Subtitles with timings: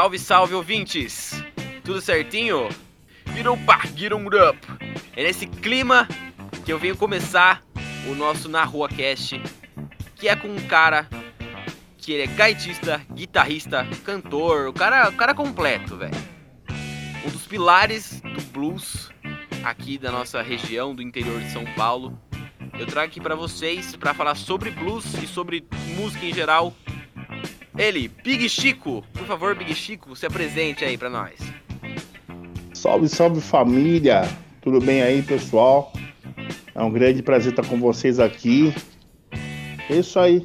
[0.00, 1.44] Salve, salve, ouvintes!
[1.84, 2.70] Tudo certinho?
[3.34, 3.82] Virou pá,
[4.14, 4.58] on up!
[5.14, 6.08] É nesse clima
[6.64, 7.62] que eu venho começar
[8.08, 9.38] o nosso Na Rua Cast,
[10.16, 11.06] que é com um cara
[11.98, 16.16] que ele é gaitista, guitarrista, cantor, o cara, o cara completo, velho.
[17.26, 19.10] Um dos pilares do blues
[19.62, 22.18] aqui da nossa região, do interior de São Paulo.
[22.78, 25.62] Eu trago aqui para vocês para falar sobre blues e sobre
[25.94, 26.74] música em geral.
[27.80, 29.02] Ele, Big Chico.
[29.14, 31.40] Por favor, Big Chico, se apresente aí para nós.
[32.74, 34.20] Salve, salve família.
[34.60, 35.90] Tudo bem aí, pessoal?
[36.74, 38.74] É um grande prazer estar com vocês aqui.
[39.88, 40.44] É isso aí.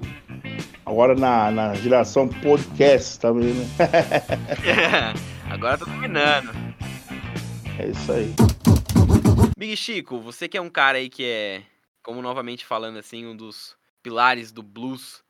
[0.85, 3.67] Agora na, na geração podcast, tá vendo?
[5.51, 6.51] Agora tá dominando.
[7.77, 8.33] É isso aí.
[9.57, 11.63] Big Chico, você que é um cara aí que é,
[12.01, 15.21] como novamente falando assim, um dos pilares do blues,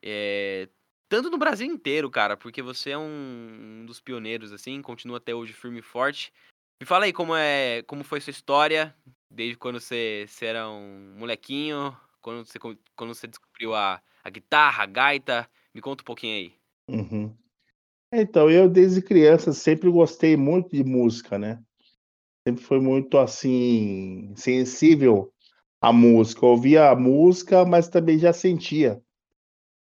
[0.00, 0.68] é,
[1.12, 5.52] tanto no Brasil inteiro, cara, porque você é um, dos pioneiros, assim, continua até hoje
[5.52, 6.32] firme e forte.
[6.80, 8.96] Me fala aí como é, como foi sua história,
[9.30, 14.84] desde quando você, você era um molequinho, quando você, quando você descobriu a, a guitarra,
[14.84, 16.54] a gaita, me conta um pouquinho aí.
[16.88, 17.36] Uhum.
[18.10, 21.62] Então, eu desde criança sempre gostei muito de música, né?
[22.48, 25.30] sempre foi muito assim sensível
[25.78, 26.46] à música.
[26.46, 29.02] Eu ouvia a música, mas também já sentia.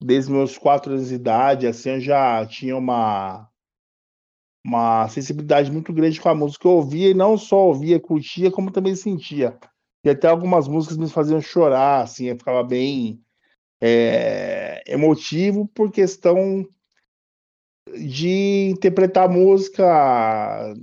[0.03, 3.49] Desde meus quatro anos de idade, assim, eu já tinha uma
[4.65, 6.67] uma sensibilidade muito grande com a música.
[6.67, 9.57] Eu ouvia e não só ouvia, curtia, como também sentia.
[10.05, 13.21] E até algumas músicas me faziam chorar, assim, eu ficava bem
[13.81, 16.67] é, emotivo por questão
[17.95, 20.75] de interpretar música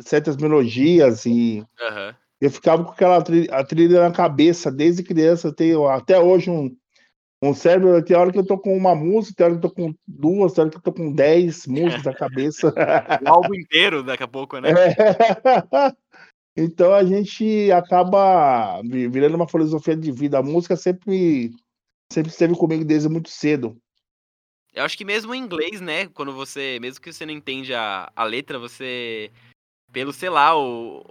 [0.00, 2.14] certas melodias e uhum.
[2.40, 5.48] eu ficava com aquela trilha, a trilha na cabeça desde criança.
[5.48, 6.74] Eu tenho até hoje um,
[7.42, 8.02] um cérebro.
[8.04, 10.52] Tem hora que eu tô com uma música, tem hora que eu tô com duas,
[10.52, 12.68] tem hora que eu tô com dez músicas na cabeça.
[12.68, 12.72] o
[13.28, 14.70] álbum inteiro daqui a pouco, né?
[14.70, 15.92] É.
[16.54, 20.38] Então a gente acaba virando uma filosofia de vida.
[20.38, 21.50] A música sempre,
[22.12, 23.74] sempre esteve comigo desde muito cedo.
[24.74, 26.08] Eu acho que mesmo em inglês, né?
[26.08, 29.30] Quando você, mesmo que você não entende a, a letra, você
[29.92, 31.04] pelo, sei lá, o.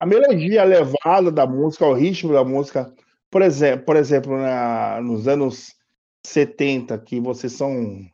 [0.00, 2.92] A melodia, levada da música, o ritmo da música.
[3.32, 5.74] Por exemplo, por exemplo na, nos anos
[6.22, 8.06] 70, que vocês são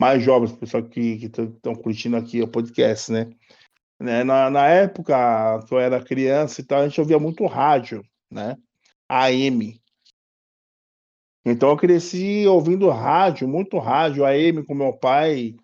[0.00, 3.30] mais jovens, pessoal que estão curtindo aqui o podcast, né?
[4.00, 4.24] né?
[4.24, 5.14] Na, na época
[5.68, 8.56] que eu era criança e tal, a gente ouvia muito rádio, né?
[9.06, 9.78] AM.
[11.44, 15.56] Então eu cresci ouvindo rádio, muito rádio, AM com meu pai,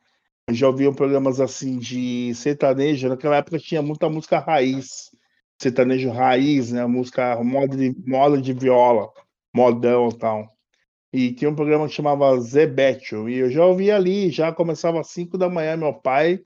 [0.51, 3.09] já ouviam programas assim de sertanejo.
[3.09, 5.11] Naquela época tinha muita música raiz,
[5.65, 6.85] sertanejo raiz, né?
[6.87, 9.11] Música moda de, moda de viola,
[9.55, 10.55] modão e tal.
[11.13, 15.09] E tinha um programa que chamava Zebetio, e eu já ouvia ali, já começava às
[15.09, 16.41] 5 da manhã, meu pai,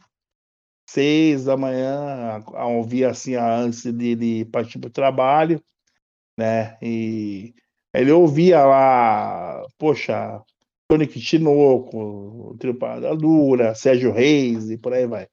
[0.90, 5.62] 6 da manhã, a ouvir assim antes de partir para o trabalho,
[6.38, 6.76] né?
[6.82, 7.54] E
[7.94, 10.42] ele ouvia lá, poxa,
[10.88, 15.28] Tonic Tinoco, Tripada Dura, Sérgio Reis e por aí vai.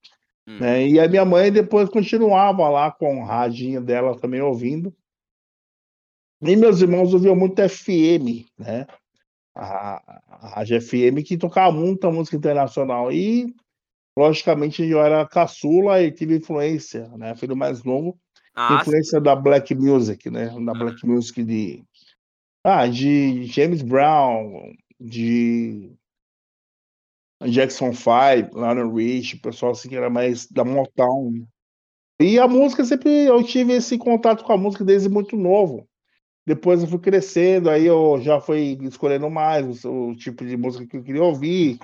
[0.47, 0.59] Hum.
[0.59, 0.87] Né?
[0.87, 4.93] E a minha mãe depois continuava lá com o radinho dela também ouvindo.
[6.41, 8.85] E meus irmãos ouviam muito FM, né?
[9.55, 13.11] A, a Rádio FM que tocava muita música internacional.
[13.11, 13.55] E,
[14.17, 17.35] logicamente, eu era caçula e tive influência, né?
[17.35, 18.19] Filho mais novo.
[18.53, 19.23] Ah, influência sim.
[19.23, 20.49] da Black Music, né?
[20.63, 21.83] Da Black Music de.
[22.63, 25.95] Ah, de James Brown, de
[27.43, 31.45] Jackson 5, Lionel Rich, o pessoal assim que era mais da Motown.
[32.19, 35.87] E a música sempre eu tive esse contato com a música desde muito novo.
[36.45, 40.85] Depois eu fui crescendo, aí eu já fui escolhendo mais o, o tipo de música
[40.85, 41.79] que eu queria ouvir.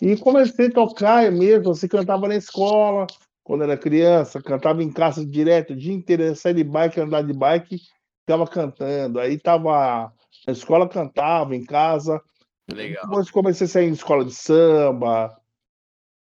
[0.00, 3.06] E comecei a tocar mesmo, assim, cantava na escola,
[3.44, 7.32] quando era criança, cantava em casa direto, o dia inteiro, sair de bike, andar de
[7.32, 7.78] bike,
[8.20, 9.20] ficava cantando.
[9.20, 10.12] Aí tava
[10.46, 12.20] na escola, cantava, em casa.
[12.74, 13.04] Legal.
[13.04, 15.36] Depois comecei a sair em escola de samba.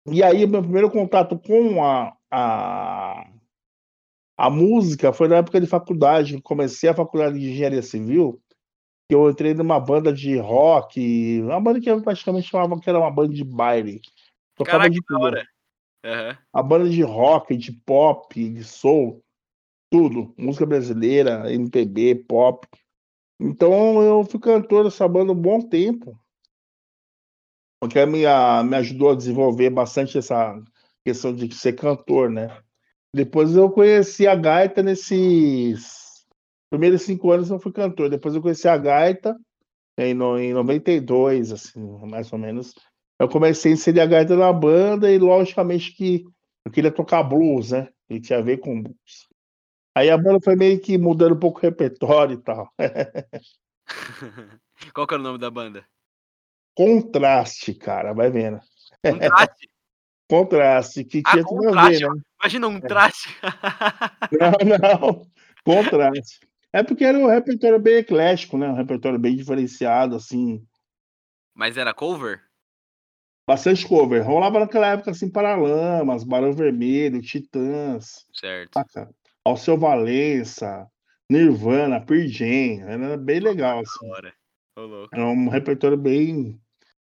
[0.06, 3.26] E aí, meu primeiro contato com a, a,
[4.36, 6.40] a música foi na época de faculdade.
[6.42, 8.40] Comecei a faculdade de engenharia civil.
[9.10, 13.10] Eu entrei numa banda de rock, uma banda que eu praticamente chamava que era uma
[13.10, 14.00] banda de baile.
[14.54, 15.36] Tocava Caraca, de tudo.
[16.04, 16.36] Uhum.
[16.52, 19.20] A banda de rock, de pop, de soul,
[19.90, 20.32] tudo.
[20.38, 22.66] Música brasileira, MPB, pop.
[23.40, 26.14] Então eu fui cantor dessa banda um bom tempo.
[27.80, 30.62] Porque me, me ajudou a desenvolver bastante essa
[31.02, 32.60] questão de ser cantor, né?
[33.14, 36.26] Depois eu conheci a gaita nesses
[36.70, 38.10] primeiros cinco anos eu fui cantor.
[38.10, 39.34] Depois eu conheci a gaita
[39.98, 42.74] em, no, em 92, assim, mais ou menos.
[43.18, 46.24] Eu comecei a inserir a gaita na banda e, logicamente, que
[46.64, 47.88] eu queria tocar blues, né?
[48.08, 49.29] E tinha a ver com blues.
[49.94, 52.72] Aí a banda foi meio que mudando um pouco o repertório e tal.
[54.94, 55.84] Qual que era o nome da banda?
[56.74, 58.60] Contraste, cara, vai vendo.
[59.04, 59.68] Contraste?
[60.30, 62.22] Contraste, que Ah, tinha tudo a ver, né?
[62.40, 62.80] Imagina um É.
[62.80, 63.28] traste.
[64.40, 65.26] Não, não.
[65.64, 66.38] Contraste.
[66.72, 68.68] É porque era um repertório bem eclético, né?
[68.68, 70.64] Um repertório bem diferenciado, assim.
[71.52, 72.40] Mas era cover?
[73.46, 74.24] Bastante cover.
[74.24, 78.78] Rolava naquela época, assim, Paralamas, Barão Vermelho, Titãs, Certo.
[79.40, 79.50] Saca?
[79.50, 80.88] Alceu Valença,
[81.30, 82.82] Nirvana, Pearl Jam.
[82.82, 84.10] Era bem legal, assim.
[85.12, 86.60] Era um repertório bem.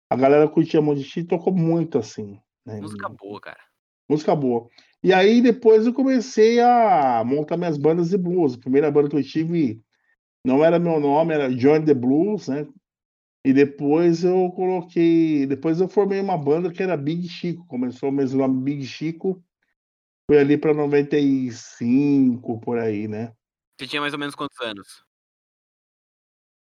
[0.10, 2.40] A galera curtia muito e tocou muito, assim.
[2.66, 2.82] né?
[2.82, 3.60] Música boa, cara.
[4.10, 4.68] Música boa.
[5.04, 8.56] E aí depois eu comecei a montar minhas bandas de blues.
[8.56, 9.82] A primeira banda que eu tive
[10.46, 12.68] não era meu nome, era Join the Blues, né?
[13.44, 15.48] E depois eu coloquei.
[15.48, 17.66] Depois eu formei uma banda que era Big Chico.
[17.68, 19.42] Começou o mesmo nome Big Chico.
[20.28, 23.34] Foi ali para 95, por aí, né?
[23.78, 25.04] Você tinha mais ou menos quantos anos?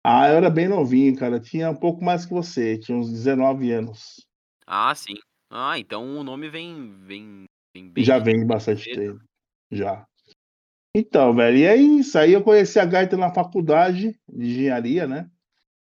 [0.05, 1.39] Ah, eu era bem novinho, cara.
[1.39, 4.27] Tinha um pouco mais que você, tinha uns 19 anos.
[4.67, 5.15] Ah, sim.
[5.50, 8.03] Ah, então o nome vem, vem, vem bem.
[8.03, 8.95] Já vem bastante cedo.
[9.00, 9.19] tempo.
[9.71, 10.06] Já.
[10.95, 12.17] Então, velho, e é isso.
[12.17, 15.29] Aí eu conheci a gaita na faculdade de engenharia, né?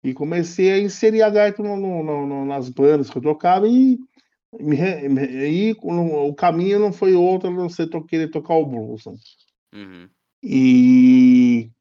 [0.03, 3.97] E comecei a inserir a gaita no- no- no- nas bandas que eu tocava e,
[4.59, 9.05] e o caminho não foi outro a não ser querer tocar o blues.
[9.05, 9.13] né?
[9.73, 10.09] Uhum.
[10.43, 11.71] E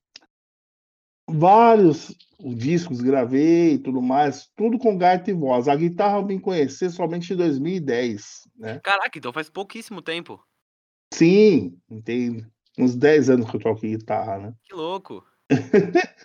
[1.28, 2.16] vários
[2.56, 5.68] discos gravei e tudo mais, tudo com gaita e voz.
[5.68, 8.80] A guitarra eu vim conhecer somente em 2010, né?
[8.82, 10.42] Caraca, então faz pouquíssimo tempo.
[11.12, 12.44] Sim, tem
[12.78, 14.54] uns 10 anos que eu toco guitarra, né?
[14.64, 15.24] Que louco.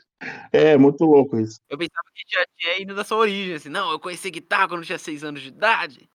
[0.51, 1.61] É, muito louco isso.
[1.69, 3.69] Eu pensava que já tinha ido da sua origem, assim.
[3.69, 6.09] Não, eu conheci guitarra quando eu tinha seis anos de idade.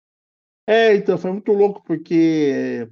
[0.66, 2.88] É, então, foi muito louco, porque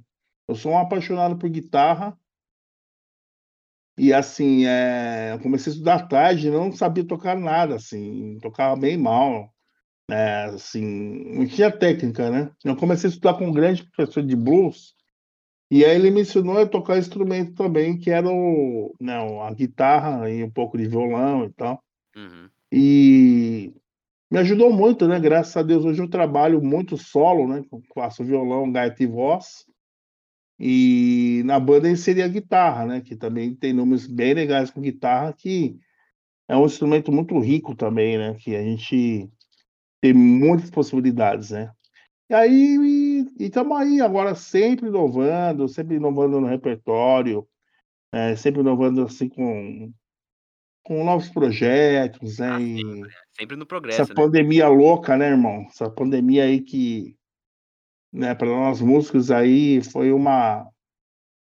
[0.47, 2.17] eu sou um apaixonado por guitarra.
[3.97, 8.97] E assim, é, eu comecei a estudar tarde, não sabia tocar nada, assim, tocava bem
[8.97, 9.53] mal,
[10.09, 12.51] né, assim, não tinha técnica, né?
[12.65, 14.95] Eu comecei a estudar com um grande professor de blues,
[15.69, 20.29] e aí ele me ensinou a tocar instrumento também, que era o, não, a guitarra
[20.29, 21.83] e um pouco de violão e tal.
[22.15, 22.49] Uhum.
[22.71, 23.52] E
[24.33, 25.19] me ajudou muito, né?
[25.19, 27.63] Graças a Deus, hoje eu trabalho muito solo, né?
[27.93, 29.63] Faço violão, gaita e voz.
[30.59, 33.01] E na banda eu inseri a guitarra, né?
[33.01, 35.77] Que também tem números bem legais com guitarra, que
[36.47, 38.33] é um instrumento muito rico também, né?
[38.33, 39.29] Que a gente
[40.01, 41.71] tem muitas possibilidades, né?
[42.27, 47.47] E aí, estamos aí agora sempre inovando, sempre inovando no repertório,
[48.11, 48.35] né?
[48.35, 49.93] sempre inovando assim com,
[50.83, 52.49] com novos projetos, né?
[52.49, 52.83] Ah, E
[53.31, 54.15] Sempre no essa progresso, né?
[54.15, 55.65] pandemia louca, né, irmão?
[55.69, 57.15] Essa pandemia aí que,
[58.11, 60.67] né, para nós músicos aí foi uma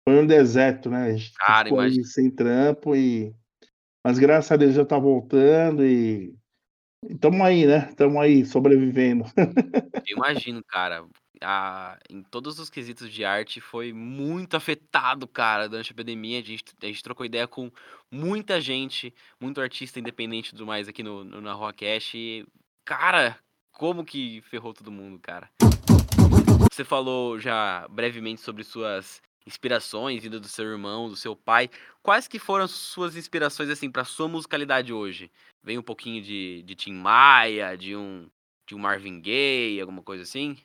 [0.08, 1.04] foi um deserto, né?
[1.04, 3.36] A gente Cara, ficou aí sem trampo e
[4.06, 6.34] mas graças a Deus já tá voltando e
[7.10, 7.90] estamos aí, né?
[7.90, 9.26] Estamos aí sobrevivendo.
[10.08, 11.06] Eu imagino, cara.
[11.42, 16.39] A, em todos os quesitos de arte foi muito afetado, cara, durante a pandemia.
[16.39, 17.72] A gente, a gente trocou ideia com
[18.12, 22.16] muita gente, muito artista independente tudo mais aqui no, no, na Rua Cash.
[22.16, 22.45] E,
[22.86, 23.38] cara,
[23.71, 25.50] como que ferrou todo mundo, cara.
[26.71, 31.69] Você falou já brevemente sobre suas inspirações, vindo do seu irmão, do seu pai.
[32.04, 35.31] Quais que foram as suas inspirações, assim, pra sua musicalidade hoje?
[35.64, 38.30] Vem um pouquinho de, de Tim Maia, de um,
[38.68, 40.57] de um Marvin Gaye, alguma coisa assim?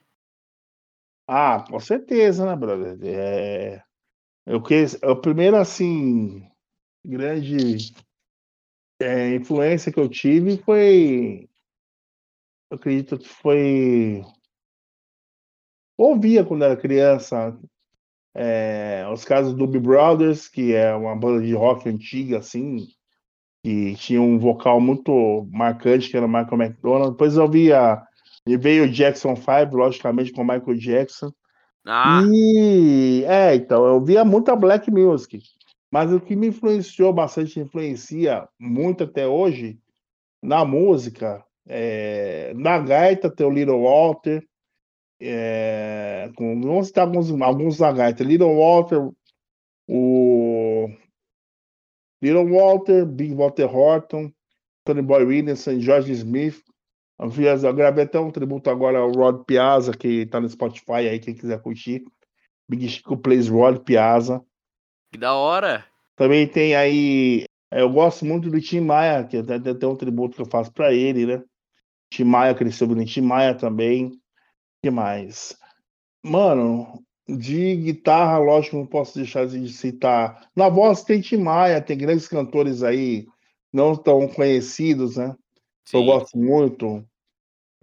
[1.34, 2.98] Ah, com certeza, né, brother?
[3.02, 3.82] É,
[4.44, 6.46] eu que a primeira assim
[7.02, 7.94] grande
[9.00, 11.48] é, influência que eu tive foi,
[12.70, 14.22] eu acredito que foi
[15.96, 17.58] ouvia quando era criança
[18.34, 22.88] é, os casos do Doobie Brothers, que é uma banda de rock antiga assim,
[23.64, 27.12] que tinha um vocal muito marcante, que era Michael McDonald.
[27.12, 28.06] Depois eu via
[28.46, 31.32] e veio o Jackson 5, logicamente com Michael Jackson.
[31.84, 35.42] Ah, E é, então, eu via muita black music,
[35.90, 39.78] mas o que me influenciou bastante, influencia muito até hoje
[40.42, 44.44] na música, é, na gaita tem o Little Walter,
[45.20, 49.08] é, com, vamos citar alguns, alguns da gaita, Little Walter,
[49.88, 50.88] o
[52.20, 54.32] Little Walter, Big Walter Horton,
[54.84, 56.62] Tony Boy Williamson, George Smith,
[57.22, 61.34] eu gravei até um tributo agora ao Rod Piazza, que tá no Spotify aí, quem
[61.34, 62.02] quiser curtir.
[62.68, 64.42] Big Chico Plays Rod Piazza.
[65.12, 65.84] que da hora.
[66.16, 67.44] Também tem aí.
[67.70, 70.72] é, Eu gosto muito do Tim Maia, que até tem um tributo que eu faço
[70.72, 71.42] pra ele, né?
[72.12, 74.06] Tim Maia cresceu no Tim Maia também.
[74.06, 74.12] O
[74.82, 75.56] que mais?
[76.24, 80.48] Mano, de guitarra, lógico, não posso deixar de citar.
[80.56, 83.26] Na voz tem Tim Maia, tem grandes cantores aí,
[83.72, 85.34] não tão conhecidos, né?
[85.84, 85.98] Sim.
[85.98, 87.04] Eu gosto muito.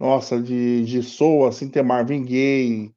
[0.00, 2.90] Nossa, de, de soul, assim, tem Marvin Gaye,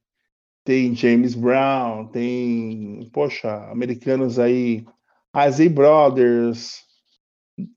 [0.63, 4.85] tem James Brown, tem, poxa, americanos aí,
[5.35, 6.81] Isaac Brothers,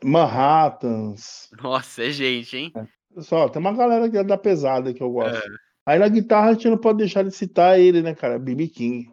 [0.04, 1.48] Manhattans.
[1.60, 2.72] Nossa, é gente, hein?
[2.76, 3.20] É.
[3.20, 5.36] Só, tem uma galera que é da pesada que eu gosto.
[5.36, 5.56] É.
[5.86, 8.38] Aí na guitarra a gente não pode deixar de citar ele, né, cara?
[8.38, 9.10] BB King.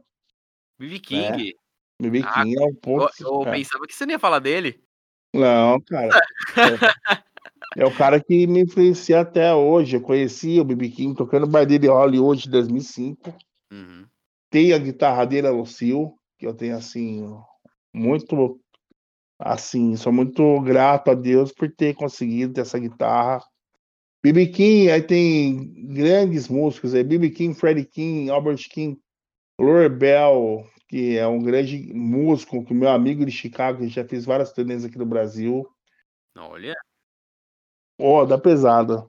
[0.77, 1.55] BB King?
[2.00, 2.32] BB né?
[2.34, 3.12] King ah, é um ponto.
[3.20, 4.79] Eu, eu pensava que você não ia falar dele.
[5.34, 6.10] Não, cara.
[7.77, 9.96] é, é, o cara que me influencia até hoje.
[9.96, 13.34] Eu conheci o BB King tocando Bar dele Hollywood em 2005.
[13.72, 14.06] Uhum.
[14.50, 17.27] Tem a guitarra dele, a Lucille, que eu tenho, assim,
[17.94, 18.60] muito.
[19.39, 23.44] Assim, sou muito grato a Deus por ter conseguido ter essa guitarra.
[24.24, 28.98] BB King, aí tem grandes músicos aí, BB King, Freddie King, Albert King,
[29.60, 34.24] Lore Bell, que é um grande músico, que meu amigo de Chicago, que já fez
[34.24, 35.68] várias turnês aqui no Brasil.
[36.38, 36.74] Olha.
[38.00, 39.06] Ó, da pesada.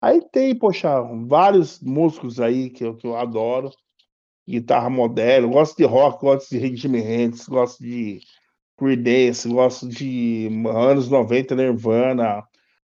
[0.00, 3.70] Aí tem, poxa, vários músicos aí que eu, que eu adoro
[4.48, 8.20] guitarra moderna, gosto de rock, gosto de Jimi Hendrix, gosto de
[8.78, 12.42] Creedence, gosto de anos 90, Nirvana.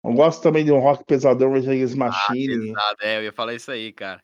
[0.03, 2.75] Eu gosto também de um rock pesadão, Rage Against ah, Machine.
[2.76, 4.21] Ah, é, eu ia falar isso aí, cara.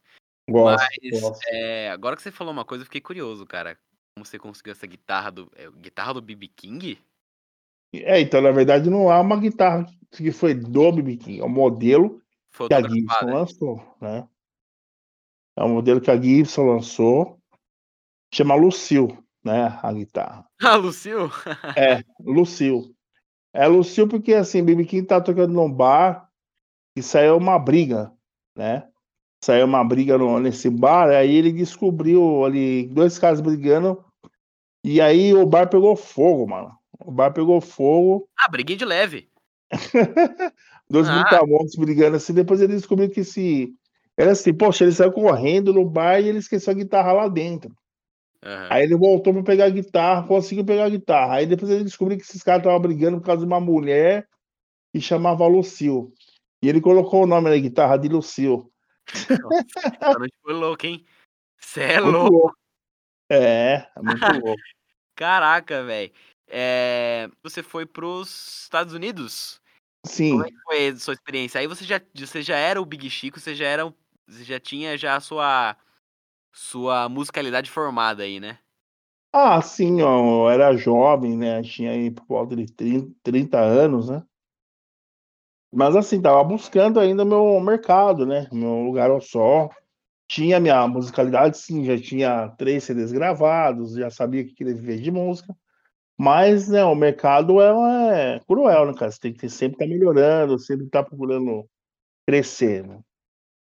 [0.49, 1.41] Gosto, Mas, gosto.
[1.53, 3.79] É, agora que você falou uma coisa, eu fiquei curioso, cara.
[4.17, 5.51] Como você conseguiu essa guitarra do.
[5.55, 6.99] É, guitarra do BB King?
[7.93, 12.21] É, então, na verdade, não há uma guitarra que foi do BB é um modelo
[12.69, 14.29] que a Gibson lançou, né?
[15.57, 17.39] É um modelo que a Gibson lançou,
[18.33, 19.79] chama Lucille, né?
[19.83, 20.47] A guitarra.
[20.63, 21.31] Ah, Lucille?
[21.77, 22.95] é, Lucille.
[23.53, 26.29] É Lucille porque assim, BB King tá tocando num bar
[26.97, 28.13] e saiu uma briga,
[28.57, 28.89] né?
[29.43, 34.05] Saiu uma briga no, nesse bar, aí ele descobriu ali dois caras brigando
[34.85, 36.80] e aí o bar pegou fogo, mano.
[37.05, 38.29] O bar pegou fogo.
[38.39, 39.29] Ah, briguinha de leve.
[40.91, 41.21] dois ah.
[41.21, 43.73] brutamontes brigando assim, depois ele descobriu que se
[44.17, 47.71] era assim, poxa, ele saiu correndo no bar e ele esqueceu a guitarra lá dentro.
[48.45, 48.67] Uhum.
[48.71, 51.35] Aí ele voltou para pegar a guitarra, conseguiu pegar a guitarra.
[51.37, 54.29] Aí depois ele descobriu que esses caras estavam brigando por causa de uma mulher
[54.93, 56.13] que chamava Lucille.
[56.63, 58.65] E ele colocou o nome da guitarra de Lucille.
[59.31, 61.05] Nossa, foi louco, hein?
[61.59, 62.31] Você é louco.
[62.31, 62.57] louco.
[63.31, 64.61] É, é muito louco.
[65.15, 66.13] Caraca, velho.
[66.51, 67.29] É...
[67.43, 69.61] Você foi pros Estados Unidos?
[70.05, 70.33] Sim.
[70.33, 71.61] Como é que foi a sua experiência?
[71.61, 73.93] Aí você já, você já era o Big Chico, você já era
[74.27, 75.77] você já tinha já a sua
[76.53, 78.59] sua musicalidade formada aí, né?
[79.33, 81.63] Ah, sim, ó, eu era jovem, né?
[81.63, 84.25] Tinha aí por volta de 30, 30 anos, né?
[85.73, 88.49] Mas assim, tava buscando ainda meu mercado, né?
[88.53, 89.71] Meu lugar ao sol.
[90.29, 95.11] Tinha minha musicalidade, sim, já tinha três CDs gravados, já sabia que queria viver de
[95.11, 95.57] música.
[96.23, 99.11] Mas, né, o mercado é, é cruel, né, cara?
[99.11, 101.67] Você tem que sempre estar tá melhorando, sempre estar tá procurando
[102.29, 103.01] crescer, né?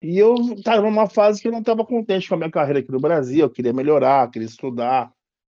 [0.03, 2.91] E eu estava numa fase que eu não estava contente com a minha carreira aqui
[2.91, 5.13] no Brasil, eu queria melhorar, queria estudar,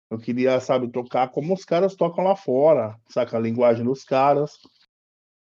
[0.10, 4.58] eu queria, sabe, tocar como os caras tocam lá fora, saca a linguagem dos caras.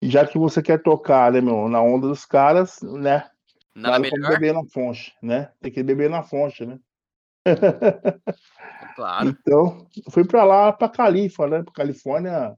[0.03, 3.31] E já que você quer tocar, né, meu, na onda dos caras, né?
[3.73, 4.19] Nada melhor.
[4.19, 5.53] Como beber na fonte, né?
[5.61, 6.81] Tem que beber na fonte, né?
[8.97, 9.29] Claro.
[9.29, 11.62] Então, fui para lá, para Califa, né?
[11.62, 12.57] Pra Califórnia,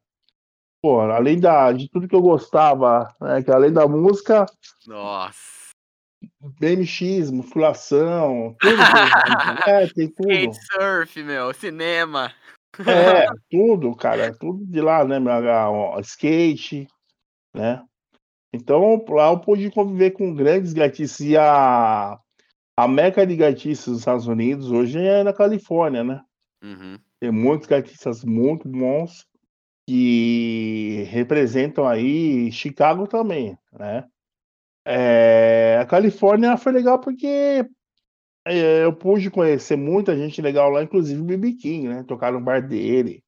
[0.81, 3.43] pô, além da, de tudo que eu gostava, né?
[3.43, 4.47] Que além da música.
[4.87, 5.59] Nossa
[6.41, 10.31] BMX, musculação, tudo tem, é, tem tudo.
[10.31, 12.33] Skate surf, meu, cinema.
[12.87, 15.35] É, tudo, cara, tudo de lá, né, meu,
[16.01, 16.89] skate,
[17.55, 17.85] né?
[18.53, 22.19] Então, lá eu pude conviver com grandes gatistas e a,
[22.77, 26.23] a meca de gatistas dos Estados Unidos hoje é na Califórnia, né?
[26.63, 26.99] Uhum.
[27.21, 29.27] Tem muitos gatistas muito bons
[29.87, 34.05] que representam aí Chicago também, né?
[34.85, 37.67] É, a Califórnia foi legal porque
[38.47, 42.05] é, eu pude conhecer muita gente legal lá, inclusive o BB King, né?
[42.05, 43.23] Tocar no bar dele.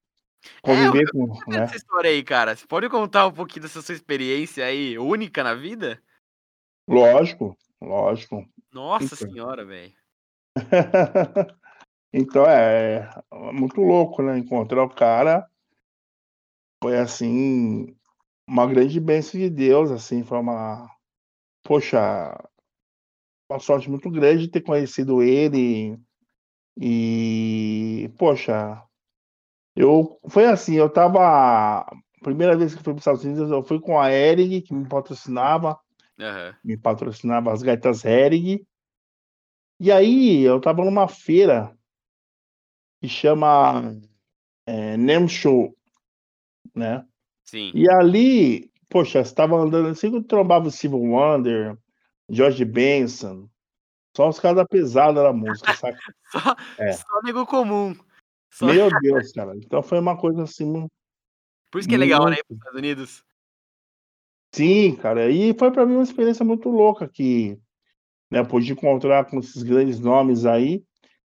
[0.62, 1.26] Conviver é, com.
[1.50, 1.62] Né?
[1.64, 2.56] essa história aí, cara.
[2.56, 6.02] Você pode contar um pouquinho dessa sua experiência aí, única na vida?
[6.88, 8.44] Lógico, lógico.
[8.72, 9.28] Nossa então.
[9.28, 9.92] senhora, velho.
[12.12, 14.38] então é, é muito louco, né?
[14.38, 15.48] Encontrar o cara
[16.82, 17.94] foi assim
[18.48, 20.88] uma grande bênção de Deus, assim, foi uma
[21.62, 22.36] poxa,
[23.48, 25.98] uma sorte muito grande ter conhecido ele.
[26.76, 28.82] E, poxa,
[29.76, 31.86] eu foi assim, eu tava.
[32.22, 34.86] Primeira vez que fui para os Estados Unidos, eu fui com a Eric, que me
[34.86, 35.78] patrocinava.
[36.18, 36.54] Aham.
[36.62, 38.64] Me patrocinava as gaitas Hering.
[39.78, 41.74] E aí eu tava numa feira
[43.00, 43.96] que chama
[44.66, 45.74] é, Nem Show,
[46.74, 47.06] né?
[47.44, 47.72] Sim.
[47.74, 51.76] E ali, poxa, estava andando assim, eu trombava o Steve Wonder,
[52.28, 53.48] George Benson,
[54.16, 55.98] só os caras da pesada da música, saca?
[56.30, 56.92] Só, É.
[56.92, 57.92] só nego comum.
[58.52, 59.56] Só- Meu Deus, cara.
[59.56, 60.86] Então foi uma coisa assim,
[61.70, 62.36] Por isso que é legal, né?
[62.36, 62.46] Muito.
[62.46, 63.24] pros Estados Unidos.
[64.54, 65.28] sim, cara.
[65.30, 67.58] E foi pra mim uma experiência muito louca que,
[68.30, 70.84] né, pude encontrar com esses grandes nomes aí.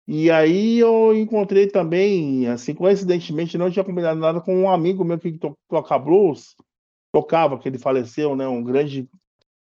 [0.07, 5.17] E aí eu encontrei também, assim, coincidentemente, não tinha combinado nada com um amigo meu
[5.17, 6.55] que to toca blues,
[7.13, 9.07] tocava, que ele faleceu, né, um grande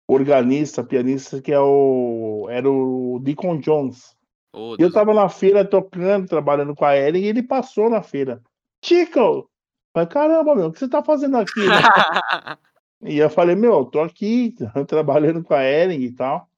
[0.08, 4.16] organista, pianista, que é o era o Deacon Jones.
[4.78, 8.42] E eu tava na feira tocando, trabalhando com a Ellen, e ele passou na feira.
[8.82, 9.50] Chico!
[9.92, 11.60] Falei, caramba, meu, o que você tá fazendo aqui?
[11.60, 11.74] né?
[13.06, 14.54] E eu falei, meu, eu tô aqui
[14.88, 16.48] trabalhando com a Ellen e tal.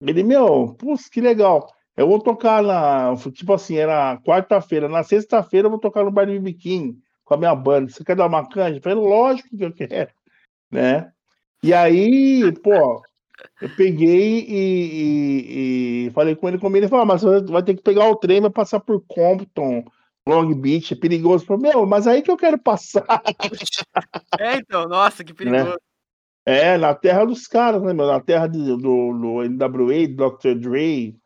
[0.00, 1.72] Ele, meu, putz, que legal.
[1.98, 3.14] Eu vou tocar na.
[3.32, 4.88] Tipo assim, era quarta-feira.
[4.88, 7.90] Na sexta-feira eu vou tocar no Bar do King com a minha banda.
[7.90, 8.78] Você quer dar uma canja?
[8.78, 10.10] Eu falei, lógico que eu quero,
[10.70, 11.10] né?
[11.62, 13.02] E aí, pô,
[13.60, 17.62] eu peguei e, e- e falei com ele como ele falou, "Ah, mas você vai
[17.64, 19.82] ter que pegar o trem, vai passar por Compton,
[20.26, 21.42] Long Beach, é perigoso.
[21.42, 23.04] Eu falei, meu, mas aí que eu quero passar.
[24.38, 25.76] É, então, nossa, que perigoso.
[26.46, 28.06] É, na terra dos caras, né, meu?
[28.06, 30.54] Na terra de- do, do NWA, Dr.
[30.54, 31.16] Dre,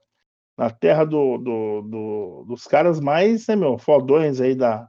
[0.56, 4.88] na terra do, do, do- dos caras mais, né, meu, fodões aí da,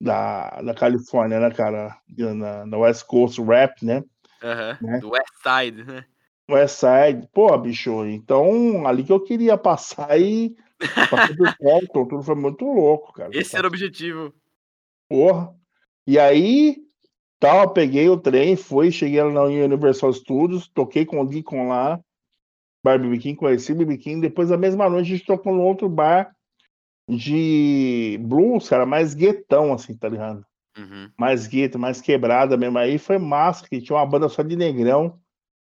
[0.00, 1.96] da, da Califórnia, né, cara?
[2.16, 4.02] Na, na West Coast Rap, né?
[4.42, 4.78] Aham.
[4.80, 4.98] Né?
[5.00, 6.04] Do West Side, né?
[6.50, 10.56] West Side, pô, bicho, então ali que eu queria passar e
[11.36, 13.30] por Compton, tudo foi muito louco, cara.
[13.32, 14.32] Esse era o objetivo.
[15.08, 15.54] Porra.
[16.06, 16.78] E aí,
[17.38, 22.00] tal, peguei o trem, fui, cheguei lá na Universal Studios, toquei com o Deacon lá,
[22.82, 26.34] bar King, conheci King, depois, na mesma noite, a gente tocou num outro bar
[27.08, 30.44] de blues, cara, mais guetão, assim, tá ligado?
[30.76, 31.10] Uhum.
[31.18, 32.78] Mais gueto, mais quebrada mesmo.
[32.78, 35.18] Aí foi massa, que tinha uma banda só de negrão,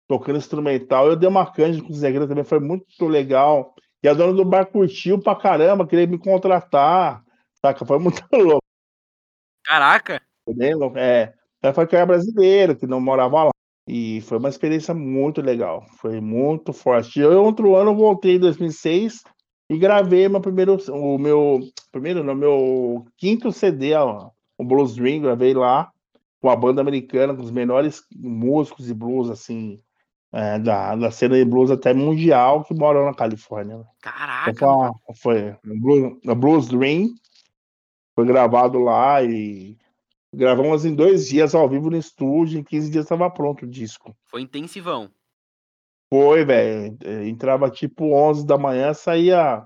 [0.07, 1.07] tocando instrumental.
[1.07, 3.73] Eu dei uma canja com os negrão também, foi muito legal.
[4.03, 7.23] E a dona do bar curtiu pra caramba, queria me contratar,
[7.61, 7.85] saca?
[7.85, 8.63] Foi muito louco.
[9.65, 10.21] Caraca!
[10.47, 10.93] Entendeu?
[10.95, 13.51] É, ela foi que era brasileiro, que não morava lá.
[13.87, 15.85] E foi uma experiência muito legal.
[15.97, 17.19] Foi muito forte.
[17.19, 19.23] Eu, outro ano, voltei em 2006
[19.69, 21.59] e gravei meu primeiro, o meu,
[21.91, 25.91] primeiro, não, meu quinto CD, ó, o Blues Dream, gravei lá
[26.41, 29.79] com a banda americana, com os melhores músicos de blues, assim,
[30.31, 33.77] é, da, da cena de blues até mundial, que moram na Califórnia.
[33.77, 33.83] né?
[34.01, 34.51] Caraca!
[34.51, 37.09] Então, foi o Blues, o Blues Dream,
[38.15, 39.77] foi gravado lá e
[40.33, 44.15] gravamos em dois dias ao vivo no estúdio, em 15 dias estava pronto o disco.
[44.25, 45.11] Foi intensivão.
[46.11, 49.65] Foi, velho, eh, entrava tipo 11 da manhã, saía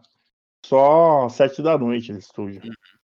[0.65, 2.61] só 7 da noite no estúdio.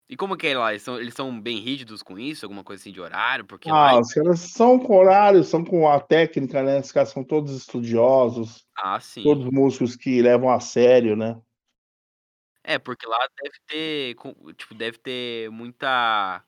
[0.08, 0.70] E como que é lá?
[0.70, 2.46] Eles são, eles são bem rígidos com isso?
[2.46, 3.44] Alguma coisa assim de horário?
[3.44, 3.90] Porque lá.
[3.90, 6.78] Ah, os caras são com horário, são com a técnica, né?
[6.78, 9.22] Os caras são todos estudiosos, Ah, sim.
[9.24, 11.36] todos músicos que levam a sério, né?
[12.62, 14.16] É, porque lá deve ter.
[14.56, 16.42] Tipo, deve ter muita.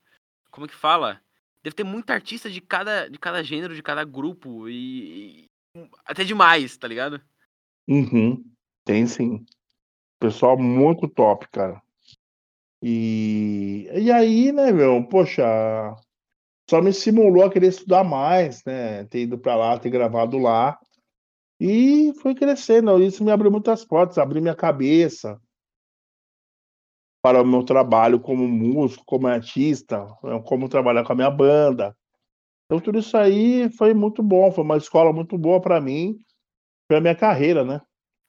[0.51, 1.21] Como é que fala?
[1.63, 4.69] Deve ter muita artista de cada, de cada gênero, de cada grupo.
[4.69, 5.45] E.
[5.75, 7.21] e- até demais, tá ligado?
[7.87, 8.43] Uhum,
[8.83, 9.45] tem sim.
[10.19, 11.81] Pessoal muito top, cara.
[12.81, 15.43] E, e aí, né, meu, poxa,
[16.69, 19.03] só me estimulou a querer estudar mais, né?
[19.05, 20.79] Ter ido pra lá, ter gravado lá.
[21.59, 23.01] E foi crescendo.
[23.01, 25.39] Isso me abriu muitas portas, abriu minha cabeça
[27.21, 31.95] para o meu trabalho como músico, como artista, né, como trabalhar com a minha banda.
[32.65, 36.17] Então, tudo isso aí foi muito bom, foi uma escola muito boa para mim,
[36.87, 37.81] para minha carreira, né?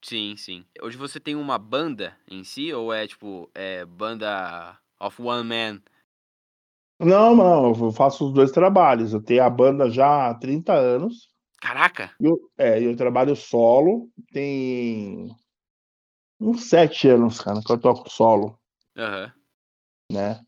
[0.02, 0.64] Sim, sim.
[0.82, 2.72] Hoje você tem uma banda em si?
[2.72, 3.50] Ou é tipo.
[3.54, 5.80] É banda of one man?
[6.98, 9.12] Não, não, eu faço os dois trabalhos.
[9.12, 11.28] Eu tenho a banda já há 30 anos.
[11.60, 12.10] Caraca!
[12.18, 15.28] E eu, é, eu trabalho solo, tem
[16.40, 18.58] uns sete anos, cara, que eu toco solo,
[19.00, 19.32] Aham.
[20.12, 20.44] né?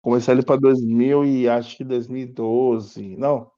[0.00, 3.50] Comecei ali para 2000 e acho que 2012, não,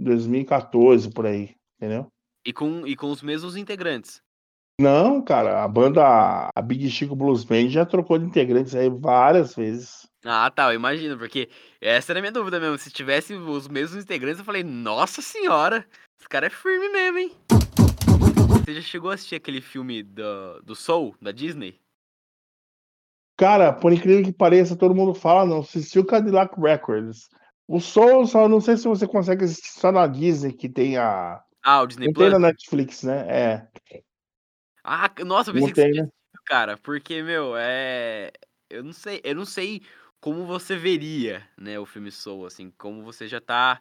[0.00, 2.10] 2014 por aí, entendeu?
[2.44, 4.20] E com, e com os mesmos integrantes.
[4.80, 9.54] Não, cara, a banda, a Big Chico Blues Band já trocou de integrantes aí várias
[9.54, 10.08] vezes.
[10.24, 11.48] Ah, tá, eu imagino, porque
[11.80, 12.76] essa era a minha dúvida mesmo.
[12.78, 15.86] Se tivesse os mesmos integrantes, eu falei, nossa senhora,
[16.18, 17.32] esse cara é firme mesmo, hein?
[18.64, 21.78] Você já chegou a assistir aquele filme do, do Soul, da Disney?
[23.36, 27.28] Cara, por incrível que pareça, todo mundo fala, não assistiu Cadillac Records.
[27.66, 31.42] O Soul, só não sei se você consegue assistir só na Disney, que tem a,
[31.62, 32.30] Ah, o Disney Não tem Plus?
[32.30, 33.26] na Netflix, né?
[33.28, 33.68] É.
[34.86, 36.08] Ah, nossa, eu Não pensei que você tem, tinha né?
[36.44, 38.30] cara, porque, meu, é.
[38.68, 39.80] Eu não sei, eu não sei
[40.20, 43.80] como você veria, né, o filme Soul, assim, como você já tá,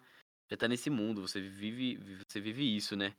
[0.50, 3.16] já tá nesse mundo, você vive, você vive isso, né?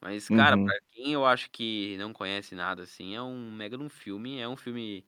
[0.00, 0.64] Mas, cara, Uhum.
[0.64, 4.40] pra quem eu acho que não conhece nada, assim, é um mega de um filme,
[4.40, 5.06] é um filme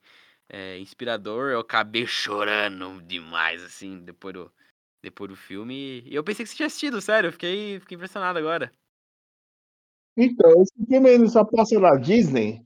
[0.49, 4.53] é, inspirador, eu acabei chorando demais, assim, depois do,
[5.03, 8.39] depois do filme, e eu pensei que você tinha assistido, sério, eu fiquei, fiquei impressionado
[8.39, 8.73] agora.
[10.17, 12.65] Então, esse filme ele só passa na Disney.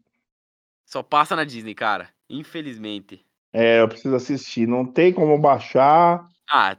[0.87, 3.25] Só passa na Disney, cara, infelizmente.
[3.53, 4.67] É, eu preciso assistir.
[4.67, 6.29] Não tem como baixar.
[6.49, 6.77] Ah,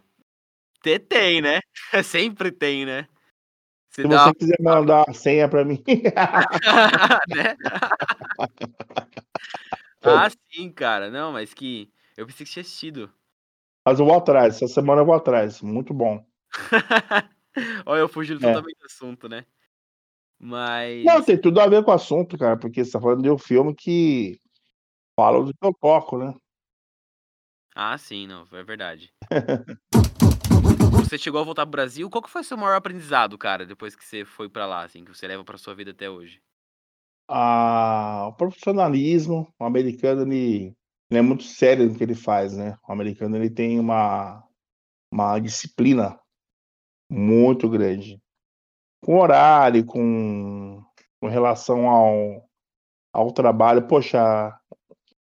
[0.82, 1.60] te- tem, né?
[2.04, 3.08] Sempre tem, né?
[3.90, 4.36] Se dá você uma...
[4.36, 5.84] quiser mandar a senha para mim.
[7.28, 7.58] né?
[10.02, 11.10] Ah, sim, cara.
[11.10, 13.12] Não, mas que eu pensei que tinha assistido.
[13.86, 14.56] Mas eu vou atrás.
[14.56, 15.62] Essa semana eu vou atrás.
[15.62, 16.26] Muito bom.
[17.86, 18.48] Olha, eu fugindo É.
[18.48, 19.46] totalmente do assunto, né?
[20.40, 21.06] Mas.
[21.06, 23.38] Não, tem tudo a ver com o assunto, cara, porque você tá falando de um
[23.38, 24.40] filme que
[25.16, 26.34] fala do que eu toco, né?
[27.76, 29.14] Ah, sim, não, é verdade.
[30.92, 33.96] Você chegou a voltar pro Brasil, qual que foi o seu maior aprendizado, cara, depois
[33.96, 36.42] que você foi pra lá, assim, que você leva pra sua vida até hoje?
[37.34, 40.76] Ah, o profissionalismo, o americano ele,
[41.10, 42.78] ele é muito sério no que ele faz, né?
[42.86, 44.44] O americano ele tem uma,
[45.10, 46.20] uma disciplina
[47.10, 48.22] muito grande,
[49.02, 50.84] com horário, com,
[51.22, 52.50] com relação ao,
[53.13, 53.88] ao trabalho.
[53.88, 54.54] Poxa,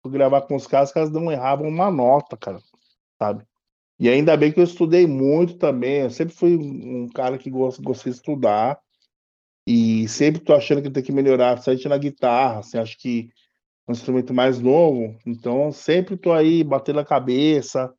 [0.01, 2.59] fui gravar com os caras, os caras não erravam uma nota, cara,
[3.21, 3.45] sabe?
[3.99, 6.03] E ainda bem que eu estudei muito também.
[6.03, 8.79] Eu sempre fui um cara que gosta, gostei de estudar.
[9.69, 12.59] E sempre tô achando que tem que melhorar, principalmente na guitarra.
[12.59, 13.29] Assim, acho que
[13.85, 15.19] é um instrumento mais novo.
[15.25, 17.93] Então, sempre tô aí batendo a cabeça.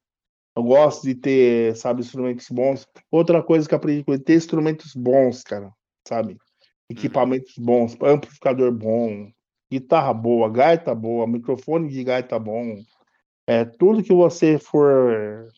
[0.57, 2.87] Eu gosto de ter, sabe, instrumentos bons.
[3.11, 5.71] Outra coisa que eu aprendi com ele, ter instrumentos bons, cara,
[6.07, 6.39] sabe?
[6.89, 9.31] Equipamentos bons, amplificador bom,
[9.71, 12.79] guitarra boa, gaita boa, microfone de gaita bom.
[13.47, 15.49] É, tudo que você for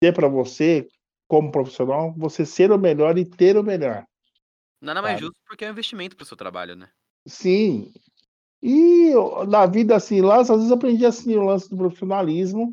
[0.00, 0.86] ter para você,
[1.26, 4.06] como profissional, você ser o melhor e ter o melhor.
[4.80, 5.26] Nada mais Sabe?
[5.26, 6.88] justo porque é um investimento pro seu trabalho, né?
[7.26, 7.92] Sim.
[8.62, 9.12] E
[9.48, 12.72] na vida, assim, lá, às vezes eu aprendi assim o lance do profissionalismo.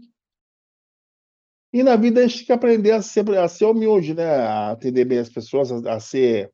[1.74, 4.26] E na vida a gente tem que aprender a ser, a ser humilde, né?
[4.38, 6.52] A atender bem as pessoas, a, a ser,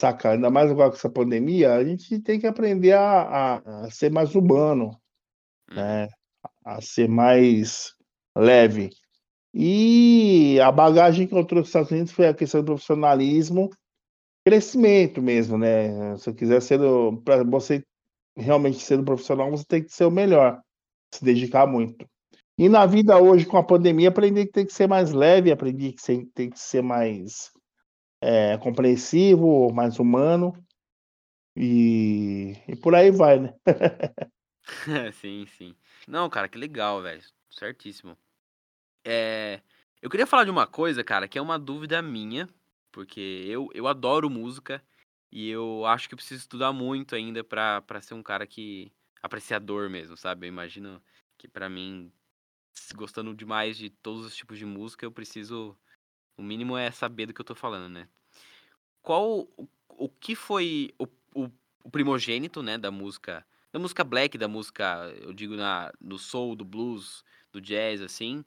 [0.00, 0.30] saca?
[0.32, 4.10] Ainda mais agora com essa pandemia, a gente tem que aprender a, a, a ser
[4.10, 4.98] mais humano,
[5.70, 5.76] Uhum.
[5.76, 6.08] né?
[6.64, 7.94] A ser mais
[8.36, 8.90] leve.
[9.54, 13.70] E a bagagem que eu trouxe dos Estados Unidos foi a questão do profissionalismo,
[14.44, 16.16] crescimento mesmo, né?
[16.18, 16.78] Se eu quiser ser,
[17.24, 17.84] para você
[18.36, 20.60] realmente ser um profissional, você tem que ser o melhor,
[21.12, 22.06] se dedicar muito.
[22.58, 25.92] E na vida hoje, com a pandemia, aprendi que tem que ser mais leve, aprendi
[25.92, 27.50] que tem que ser mais
[28.22, 30.52] é, compreensivo, mais humano,
[31.56, 33.54] e, e por aí vai, né?
[35.14, 35.74] sim, sim.
[36.06, 37.22] Não, cara, que legal, velho.
[37.50, 38.16] Certíssimo.
[39.04, 39.60] É,
[40.00, 42.48] eu queria falar de uma coisa, cara, que é uma dúvida minha,
[42.92, 44.82] porque eu, eu adoro música
[45.32, 48.92] e eu acho que eu preciso estudar muito ainda pra ser um cara que.
[49.22, 50.46] apreciador mesmo, sabe?
[50.46, 51.02] Eu imagino
[51.38, 52.12] que pra mim,
[52.94, 55.76] gostando demais de todos os tipos de música, eu preciso.
[56.36, 58.08] O mínimo é saber do que eu tô falando, né?
[59.00, 59.48] Qual.
[59.56, 61.50] O, o que foi o, o,
[61.84, 63.44] o primogênito, né, da música.
[63.72, 68.44] Da música black, da música, eu digo, na, do soul, do blues, do jazz, assim.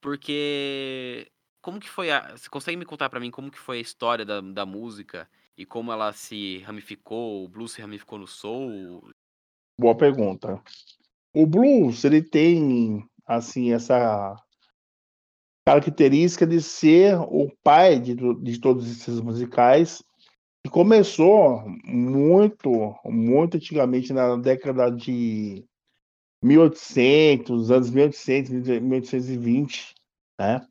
[0.00, 1.30] Porque.
[1.62, 2.36] Como que foi a.
[2.36, 5.66] Você consegue me contar pra mim como que foi a história da, da música e
[5.66, 9.10] como ela se ramificou, o blues se ramificou no soul?
[9.78, 10.62] Boa pergunta.
[11.34, 14.36] O blues, ele tem, assim, essa
[15.66, 20.02] característica de ser o pai de, de todos esses musicais,
[20.64, 25.64] que começou muito, muito antigamente, na década de
[26.42, 29.94] 1800, anos 1800, 1820,
[30.38, 30.66] né?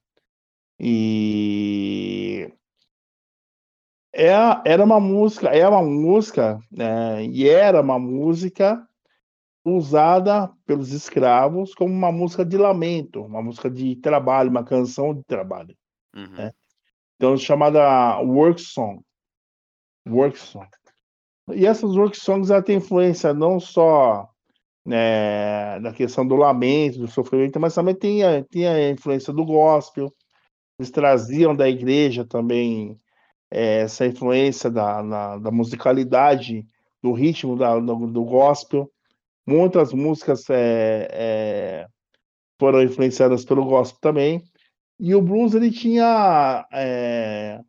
[0.80, 2.52] E
[4.14, 4.32] é,
[4.66, 7.26] era uma música, é uma música, né?
[7.26, 8.82] E era uma música
[9.64, 15.24] usada pelos escravos como uma música de lamento, uma música de trabalho, uma canção de
[15.24, 15.76] trabalho.
[16.16, 16.36] Uhum.
[16.38, 16.52] É.
[17.16, 19.02] Então, chamada work song.
[20.08, 20.68] Work song.
[21.54, 24.30] E essas work songs ela tem influência não só
[24.86, 29.46] né, na questão do lamento, do sofrimento, mas também tem a, tem a influência do
[29.46, 30.14] gospel.
[30.80, 32.98] Eles traziam da igreja também
[33.52, 36.66] é, essa influência da, na, da musicalidade,
[37.04, 38.90] do ritmo da, do, do gospel.
[39.46, 41.88] Muitas músicas é, é,
[42.58, 44.44] foram influenciadas pelo gospel também.
[44.98, 47.60] E o blues ele tinha é,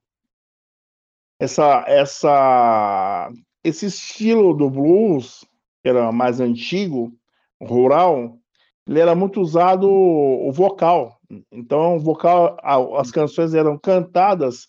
[1.39, 3.31] essa, essa,
[3.65, 5.45] esse estilo do blues,
[5.83, 7.13] que era mais antigo,
[7.61, 8.39] rural,
[8.87, 11.20] ele era muito usado o vocal.
[11.53, 12.59] Então, o vocal,
[12.97, 14.67] as canções eram cantadas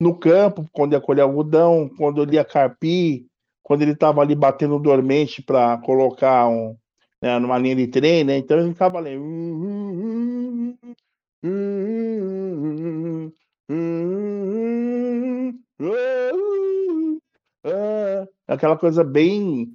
[0.00, 3.26] no campo, quando ia colher algodão, quando ele ia carpir,
[3.62, 6.76] quando ele estava ali batendo dormente para colocar um,
[7.22, 8.36] né, numa linha de trem, né?
[8.38, 9.16] Então ele ficava ali.
[18.48, 19.72] Aquela coisa bem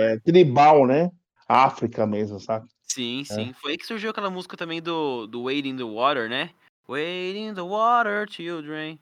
[0.00, 1.10] é, tribal, né?
[1.46, 2.66] África mesmo, sabe?
[2.90, 3.24] Sim, é.
[3.24, 3.50] sim.
[3.50, 3.52] É.
[3.54, 6.50] Foi aí que surgiu aquela música também do, do Wade in the Water, né?
[6.88, 8.98] Wade in the Water, Children.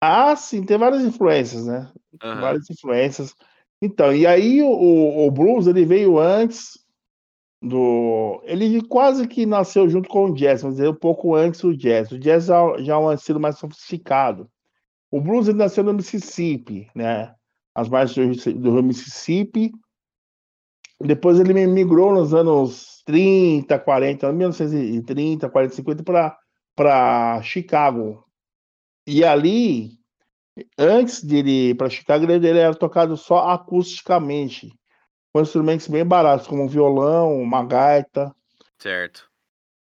[0.00, 1.90] Ah, sim, tem várias influências, né?
[2.22, 2.40] Uhum.
[2.40, 3.34] Várias influências.
[3.80, 6.78] Então, e aí o, o blues ele veio antes
[7.62, 8.42] do.
[8.44, 12.10] Ele quase que nasceu junto com o jazz, mas é um pouco antes do jazz.
[12.10, 14.50] O jazz já, já é um estilo mais sofisticado.
[15.10, 17.34] O blues ele nasceu no Mississippi, né?
[17.74, 19.72] As margens do, do Mississippi.
[21.04, 26.36] Depois ele migrou nos anos 30, 40, 1930, 40, 50
[26.74, 28.24] para Chicago,
[29.06, 29.98] e ali,
[30.78, 34.72] antes de ele ir para Chicago, ele era tocado só acusticamente,
[35.32, 38.34] com instrumentos bem baratos, como um violão, uma gaita.
[38.78, 39.28] Certo.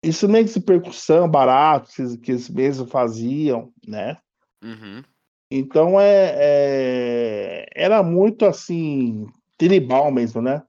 [0.02, 4.18] Instrumentos de percussão baratos que, que eles mesmos faziam, né?
[4.62, 5.02] Uhum.
[5.50, 10.62] Então é, é, era muito assim, tribal mesmo, né?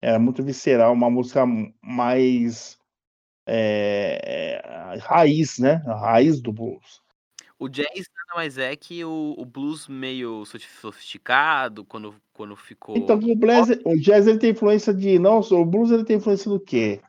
[0.00, 1.44] Era muito visceral, uma música
[1.82, 2.78] mais
[3.46, 5.82] é, raiz, né?
[5.86, 7.02] A raiz do blues.
[7.58, 12.96] O jazz nada mais é que o, o blues meio sofisticado, quando, quando ficou.
[12.96, 15.18] Então, o, blues, o jazz ele tem influência de.
[15.18, 17.00] Não, o blues ele tem influência do quê?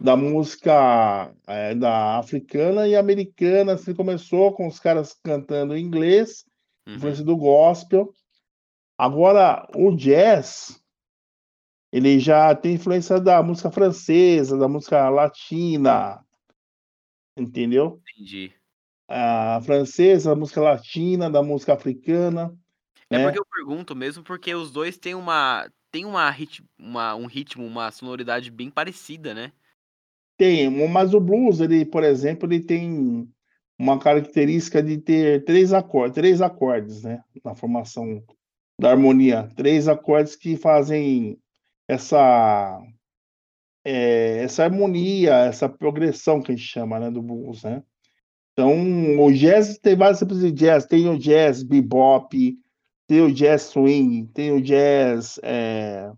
[0.00, 3.72] Da música é, da africana e americana.
[3.72, 6.44] Assim, começou com os caras cantando em inglês,
[6.86, 6.94] uhum.
[6.94, 8.14] influência do gospel.
[8.96, 10.79] Agora, o jazz,
[11.92, 16.24] ele já tem influência da música francesa, da música latina,
[17.36, 18.00] entendeu?
[18.16, 18.54] Entendi
[19.10, 22.56] a francesa, a música latina, da música africana.
[23.10, 23.24] É né?
[23.24, 27.66] porque eu pergunto mesmo, porque os dois têm uma tem uma, rit, uma um ritmo,
[27.66, 29.50] uma sonoridade bem parecida, né?
[30.38, 33.28] Tem, mas o blues, ele, por exemplo, ele tem
[33.76, 38.22] uma característica de ter três acordes, três acordes, né, na formação
[38.78, 41.38] da harmonia, três acordes que fazem
[41.90, 42.80] essa
[43.84, 47.82] é, essa harmonia, essa progressão que a gente chama, né, do blues, né?
[48.52, 50.84] Então, o jazz tem vários tipos de jazz.
[50.84, 52.58] Tem o jazz bebop,
[53.06, 56.12] tem o jazz swing, tem o jazz é,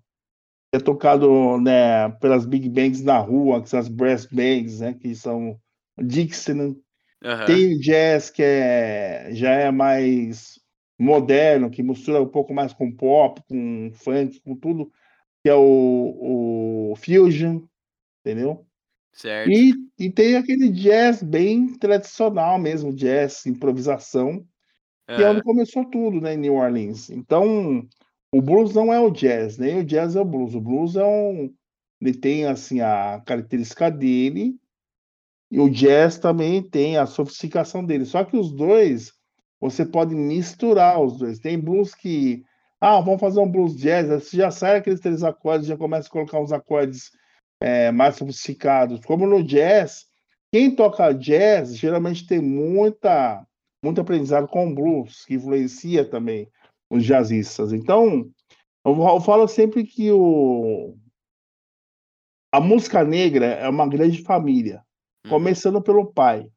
[0.75, 5.15] é tocado né, pelas big bands na rua, que são as brass bands, né, que
[5.15, 5.57] são
[6.03, 6.77] Dixieland.
[7.25, 7.45] Uhum.
[7.47, 10.61] Tem o jazz que é, já é mais
[10.99, 14.91] moderno, que mistura um pouco mais com pop, com funk, com tudo,
[15.43, 17.63] que é o, o fusion,
[18.21, 18.67] entendeu?
[19.13, 19.51] Certo.
[19.51, 24.47] E, e tem aquele jazz bem tradicional mesmo, jazz, improvisação,
[25.07, 27.11] que é onde começou tudo, né, em New Orleans.
[27.11, 27.87] Então,
[28.33, 30.55] o blues não é o jazz, nem o jazz é o blues.
[30.55, 31.53] O blues é um.
[32.01, 34.57] Ele tem, assim, a característica dele,
[35.51, 38.07] e o jazz também tem a sofisticação dele.
[38.07, 39.13] Só que os dois,
[39.61, 41.39] você pode misturar os dois.
[41.39, 42.43] Tem blues que.
[42.85, 44.09] Ah, vamos fazer um blues jazz.
[44.09, 47.13] Você já sai aqueles três acordes, já começa a colocar uns acordes
[47.63, 50.09] é, mais sofisticados, como no jazz.
[50.53, 53.47] Quem toca jazz geralmente tem muita,
[53.85, 56.51] muito aprendizado com blues, que influencia também
[56.91, 57.73] os jazzistas.
[57.73, 58.29] Então,
[58.85, 60.97] eu, eu falo sempre que o,
[62.53, 64.83] a música negra é uma grande família,
[65.25, 65.31] uhum.
[65.31, 66.51] começando pelo pai,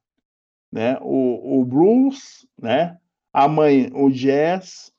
[0.74, 0.98] né?
[1.04, 2.98] O, o blues, né?
[3.32, 4.92] A mãe, o jazz.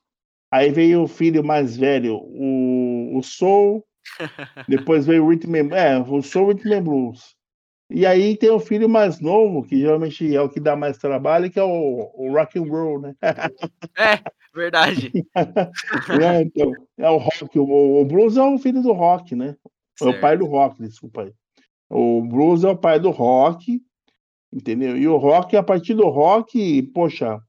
[0.51, 3.85] Aí veio o filho mais velho, o, o soul,
[4.67, 7.35] depois veio o Rhythm and, é, o Soul Rhythm Blues.
[7.89, 11.49] E aí tem o filho mais novo, que geralmente é o que dá mais trabalho,
[11.49, 13.15] que é o, o rock and roll, né?
[13.97, 14.21] É,
[14.53, 15.11] verdade.
[15.35, 17.57] é, então, é o rock.
[17.57, 19.55] O, o, blues é o filho do rock, né?
[19.97, 20.13] Certo.
[20.13, 21.33] É o pai do rock, desculpa aí.
[21.89, 23.81] O blues é o pai do rock,
[24.51, 24.97] entendeu?
[24.97, 27.39] E o rock, a partir do rock, poxa,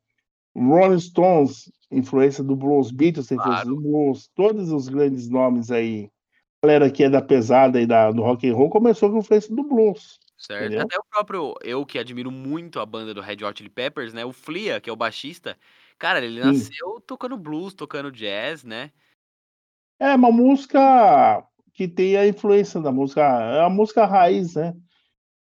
[0.57, 3.77] Rolling Stones, influência do blues, Beatles, influência claro.
[3.77, 6.11] do blues, todos os grandes nomes aí
[6.63, 9.63] galera que é da pesada e da, do rock and roll começou com influência do
[9.63, 10.19] blues.
[10.37, 10.67] Certo.
[10.67, 10.83] Entendeu?
[10.83, 14.25] Até o próprio, eu que admiro muito a banda do Red Hot Chili Peppers, né?
[14.25, 15.57] O Flia, que é o baixista,
[15.99, 17.03] cara, ele nasceu Sim.
[17.07, 18.93] tocando blues, tocando jazz, né?
[19.99, 24.77] É uma música que tem a influência da música, é a música raiz, né?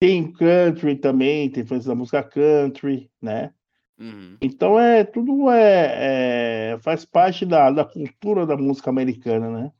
[0.01, 3.53] Tem country também, tem influência da música country, né?
[4.01, 4.39] Uhum.
[4.41, 9.73] Então é tudo é, é, faz parte da, da cultura da música americana, né?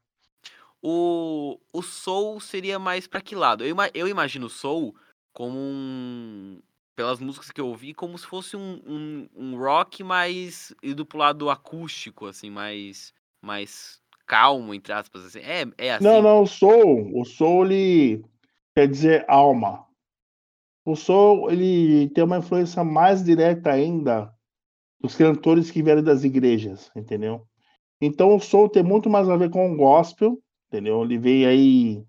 [0.83, 3.65] O, o soul seria mais pra que lado?
[3.65, 4.95] Eu, eu imagino o soul
[5.33, 6.61] como um.
[6.95, 11.19] Pelas músicas que eu ouvi, como se fosse um, um, um rock mais ido pro
[11.19, 15.25] lado acústico, assim, mais, mais calmo, entre aspas.
[15.25, 15.39] Assim.
[15.39, 16.05] É, é assim.
[16.05, 18.23] Não, não, o soul, o soul ele
[18.77, 19.87] quer dizer alma.
[20.91, 24.35] O soul ele tem uma influência mais direta ainda
[25.01, 27.47] dos cantores que vieram das igrejas, entendeu?
[28.01, 31.05] Então o soul tem muito mais a ver com o gospel, entendeu?
[31.05, 32.05] Ele veio aí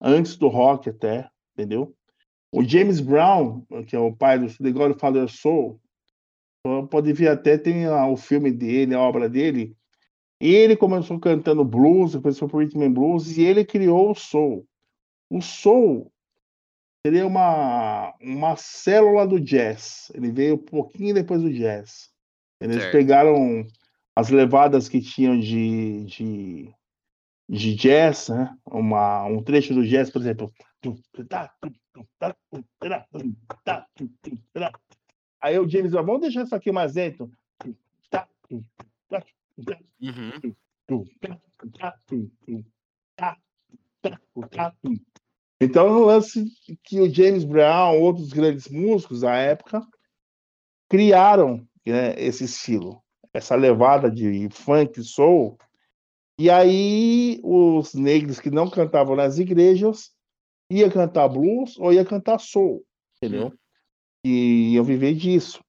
[0.00, 1.94] antes do rock até, entendeu?
[2.52, 5.80] O James Brown, que é o pai do The Godfather Soul,
[6.90, 9.74] pode ver até tem o filme dele, a obra dele.
[10.38, 14.66] Ele começou cantando blues, começou por rhythm and blues e ele criou o soul.
[15.30, 16.12] O soul
[17.06, 20.10] seria uma uma célula do jazz.
[20.12, 22.10] Ele veio um pouquinho depois do jazz.
[22.60, 22.92] Eles Certo.
[22.92, 23.64] pegaram
[24.16, 26.74] as levadas que tinham de, de,
[27.48, 28.56] de jazz, né?
[28.64, 30.52] Uma, um trecho do jazz, por exemplo.
[35.40, 37.30] Aí o James, vamos deixar isso aqui mais lento.
[40.00, 40.56] Uhum.
[45.60, 46.44] Então, no lance
[46.84, 49.80] que o James Brown, outros grandes músicos da época,
[50.88, 55.56] criaram né, esse estilo, essa levada de funk, soul.
[56.38, 60.14] E aí, os negros que não cantavam nas igrejas
[60.70, 62.84] ia cantar blues ou ia cantar soul,
[63.16, 63.52] entendeu?
[64.24, 65.64] E eu vivi disso.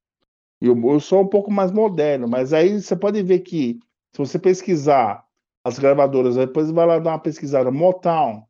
[0.59, 3.79] Eu, eu sou um pouco mais moderno, mas aí você pode ver que,
[4.11, 5.23] se você pesquisar
[5.63, 8.46] as gravadoras, depois vai lá dar uma pesquisada, Motown,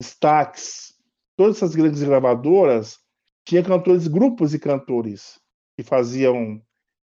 [0.00, 0.94] Stax,
[1.36, 2.98] todas essas grandes gravadoras,
[3.44, 5.40] tinha cantores, grupos de cantores
[5.76, 6.60] que faziam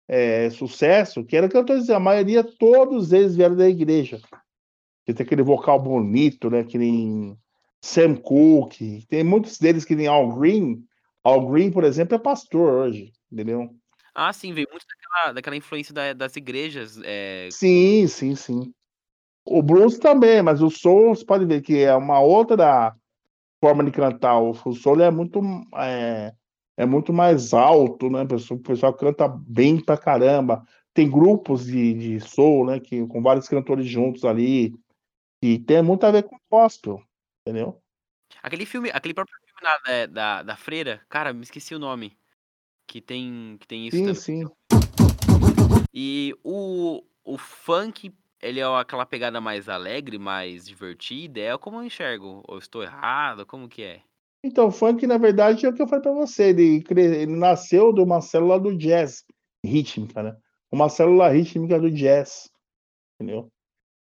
[0.08, 4.20] é, sucesso, que eram cantores, a maioria, todos eles vieram da igreja.
[5.06, 6.64] Que tem aquele vocal bonito, né?
[6.64, 7.38] Que nem
[7.82, 10.84] Sam Cooke, tem muitos deles que nem Al Green.
[11.22, 13.74] Al Green, por exemplo, é pastor hoje, entendeu?
[14.14, 17.00] Ah, sim, veio muito daquela, daquela influência da- das igrejas.
[17.02, 17.48] É...
[17.50, 18.72] Sim, sim, sim.
[19.46, 22.96] O blues também, mas o soul, você pode ver que é uma outra
[23.60, 24.40] forma de cantar.
[24.40, 25.40] O soul é muito,
[25.76, 26.34] é,
[26.76, 28.22] é muito mais alto, né?
[28.22, 30.64] O pessoal, o pessoal canta bem pra caramba.
[30.94, 32.80] Tem grupos de, de soul, né?
[32.80, 34.74] Que, com vários cantores juntos ali.
[35.42, 37.02] E tem muito a ver com gospel,
[37.46, 37.78] entendeu?
[38.42, 42.16] Aquele filme, aquele próprio filme lá da, da, da Freira, cara, me esqueci o nome.
[42.86, 44.14] Que tem, que tem isso Sim, também.
[44.14, 44.44] sim.
[45.92, 48.12] E o, o funk,
[48.46, 51.40] ele é aquela pegada mais alegre, mais divertida.
[51.40, 52.42] É como eu enxergo.
[52.46, 53.44] Ou estou errado?
[53.46, 54.00] Como que é?
[54.44, 56.50] Então, o funk, na verdade, é o que eu falei pra você.
[56.50, 59.24] Ele, cre- ele nasceu de uma célula do jazz
[59.64, 60.36] rítmica, né?
[60.70, 62.50] Uma célula rítmica do jazz,
[63.18, 63.48] entendeu?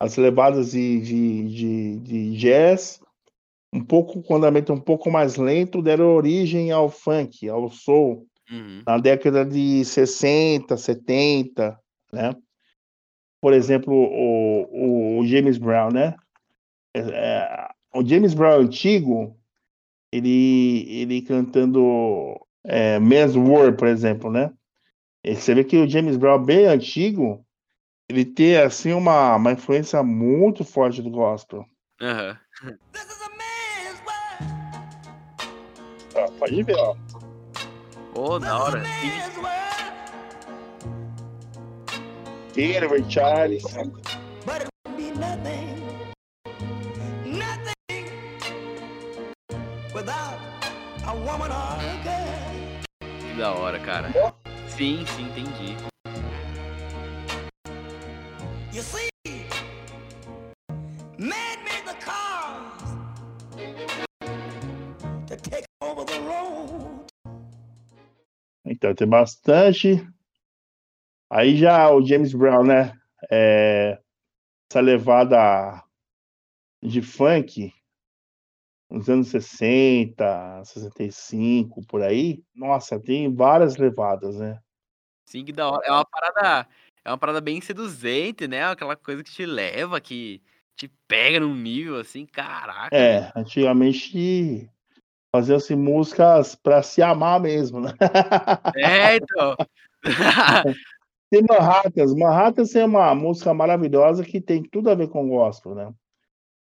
[0.02, 3.00] As levadas de, de, de, de jazz,
[3.74, 8.84] um pouco, com andamento um pouco mais lento, deram origem ao funk, ao soul, Uhum.
[8.86, 11.80] na década de 60, 70,
[12.12, 12.36] né?
[13.46, 16.16] Por exemplo, o, o James Brown, né?
[16.96, 19.40] É, é, o James Brown antigo,
[20.12, 24.52] ele, ele cantando é, Man's War, por exemplo, né?
[25.24, 27.46] E você vê que o James Brown bem antigo,
[28.10, 31.64] ele tem assim uma, uma influência muito forte do gospel.
[32.02, 32.40] Aham.
[36.16, 36.96] Ó, pode ver, ó.
[38.16, 38.82] Ô, da hora.
[42.58, 43.60] Or a girl.
[53.20, 54.10] Que da hora, cara.
[54.70, 55.76] Sim, sim, entendi.
[58.72, 59.10] You see,
[61.18, 62.84] man made the cars
[65.28, 67.06] to take over the road.
[68.66, 70.15] Então, tem bastante.
[71.30, 72.98] Aí já o James Brown, né?
[73.32, 74.00] É,
[74.70, 75.84] essa levada
[76.82, 77.74] de funk
[78.90, 82.44] nos anos 60, 65, por aí.
[82.54, 84.60] Nossa, tem várias levadas, né?
[85.26, 85.86] Sim, que da hora.
[85.86, 86.68] É uma parada.
[87.04, 88.66] É uma parada bem seduzente, né?
[88.66, 90.42] Aquela coisa que te leva, que
[90.76, 92.96] te pega num nível assim, caraca.
[92.96, 94.70] É, antigamente
[95.36, 97.92] faziam-se músicas para se amar mesmo, né?
[98.76, 99.56] É, então.
[101.30, 102.16] Tem Manhattan.
[102.18, 105.94] Manhattan é uma música maravilhosa que tem tudo a ver com gospel, né?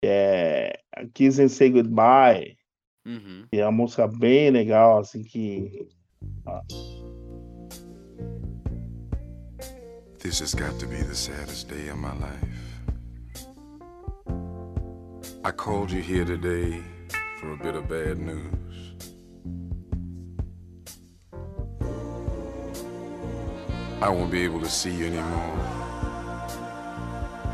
[0.04, 0.78] É
[1.14, 2.56] Kiss and Say Goodbye,
[3.04, 3.46] Uhum.
[3.50, 5.88] é uma música bem legal, assim, que...
[10.18, 12.62] This has got to be the saddest day of my life.
[15.44, 16.80] I called you here today
[17.40, 18.61] for a bit of bad news.
[24.02, 25.56] I won't be able to see you anymore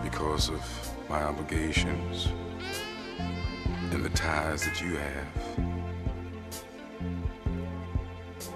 [0.02, 0.62] because of
[1.06, 2.28] my obligations
[3.92, 5.26] and the ties that you have.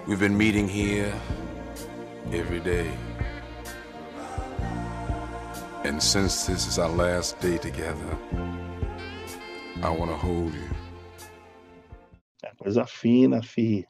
[0.07, 1.13] We've been meeting here
[2.31, 2.91] every day.
[5.83, 8.17] And since this is our last day together,
[9.83, 10.69] I want to hold you.
[12.43, 13.85] É coisa fina, fi.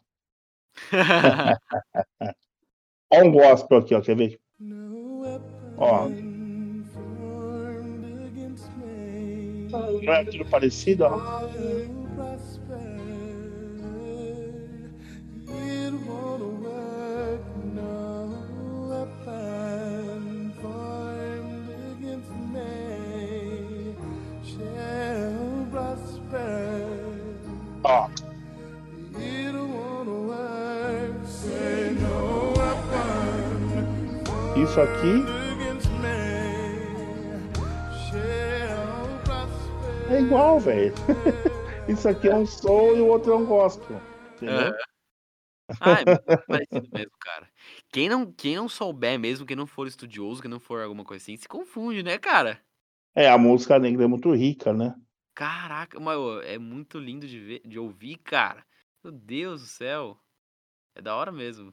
[3.14, 4.02] Ó um gospel aqui, ó.
[4.02, 4.40] Quer ver?
[5.78, 6.10] Ó.
[9.70, 11.44] Não é tudo parecido, ó.
[34.74, 35.24] Isso aqui
[40.10, 40.92] é igual, velho.
[41.88, 44.02] Isso aqui é um soul e o outro é um gospel.
[44.34, 44.74] Entendeu?
[45.80, 47.48] Ah, é parecido mesmo, cara.
[47.92, 51.22] Quem não, quem não souber mesmo, quem não for estudioso, quem não for alguma coisa
[51.22, 52.60] assim, se confunde, né, cara?
[53.14, 54.96] É, a música negra é muito rica, né?
[55.36, 58.66] Caraca, mas é muito lindo de ver, de ouvir, cara.
[59.04, 60.18] Meu Deus do céu.
[60.96, 61.72] É da hora mesmo.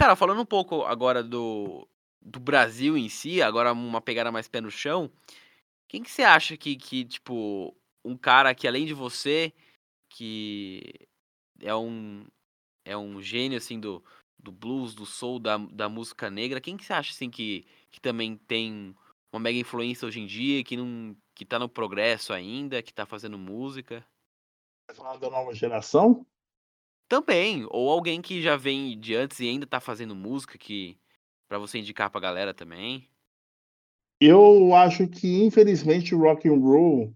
[0.00, 1.86] Cara, falando um pouco agora do,
[2.22, 5.10] do Brasil em si, agora uma pegada mais pé no chão,
[5.86, 9.52] quem que você acha que, que, tipo, um cara que além de você,
[10.08, 10.94] que
[11.60, 12.24] é um,
[12.82, 14.02] é um gênio, assim, do,
[14.38, 18.00] do blues, do soul, da, da música negra, quem que você acha, assim, que, que
[18.00, 18.96] também tem
[19.30, 23.04] uma mega influência hoje em dia, que não que tá no progresso ainda, que tá
[23.04, 24.02] fazendo música?
[24.88, 26.24] Vai falar da nova geração?
[27.10, 30.96] Também, ou alguém que já vem de antes e ainda tá fazendo música, que
[31.48, 33.04] para você indicar pra galera também.
[34.20, 37.12] Eu acho que, infelizmente, o rock and roll,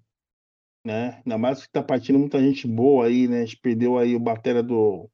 [0.85, 1.23] né?
[1.25, 3.43] Ainda mais que tá partindo muita gente boa aí, né?
[3.43, 5.09] A gente perdeu aí o batera do,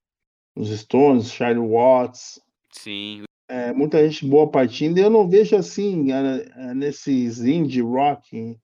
[0.56, 2.40] dos Stones, Charlie Watts,
[2.72, 4.96] Sim, é, muita gente boa partindo.
[4.96, 8.58] E eu não vejo assim, é, é, nesses indie rock,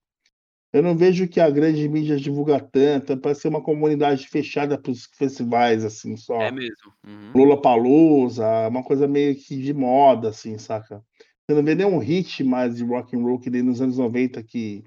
[0.72, 3.16] eu não vejo que a grande mídia divulga tanto.
[3.16, 6.40] Parece ser uma comunidade fechada para os festivais, assim, só.
[6.40, 6.92] é mesmo.
[7.06, 7.32] Uhum.
[7.34, 11.02] Lula Palusa, uma coisa meio que de moda, assim, saca?
[11.46, 14.42] Você não vê nenhum hit mais de rock and roll que nem nos anos 90
[14.42, 14.84] que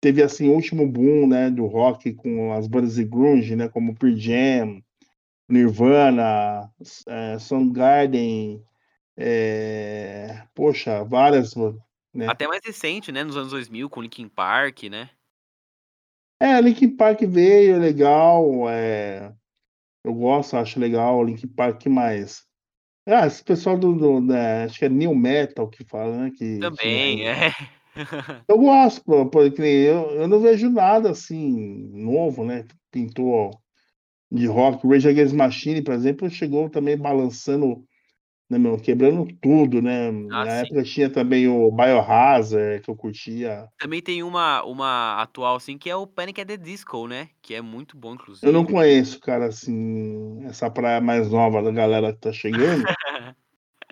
[0.00, 3.94] teve assim o último boom, né, do rock com as bandas de grunge, né, como
[3.94, 4.82] Pearl Jam,
[5.48, 6.70] Nirvana,
[7.06, 8.62] é, Soundgarden,
[9.16, 11.54] é, poxa, várias,
[12.12, 12.26] né?
[12.28, 13.24] Até mais recente, né?
[13.24, 15.10] Nos anos 2000, com Linkin Park, né?
[16.40, 19.30] É, Linkin Park veio, é legal, é,
[20.02, 22.44] eu gosto, acho legal, Linkin Park, que mais?
[23.06, 26.54] Ah, esse pessoal do, do né, acho que é New Metal que fala, né, que,
[26.54, 27.54] que Também, é- é.
[28.48, 32.64] Eu gosto, porque eu, eu não vejo nada assim novo, né?
[32.90, 33.50] Pintou
[34.30, 34.86] de rock.
[34.86, 37.84] O Rage Against Machine, por exemplo, chegou também balançando,
[38.50, 40.08] né, meu, quebrando tudo, né?
[40.08, 40.66] Ah, Na sim.
[40.66, 43.68] época tinha também o Biohazard, que eu curtia.
[43.78, 46.40] Também tem uma, uma atual, assim, que é o Panic!
[46.40, 47.28] at the Disco, né?
[47.40, 48.44] Que é muito bom, inclusive.
[48.44, 52.84] Eu não conheço, cara, assim, essa praia mais nova da galera que tá chegando.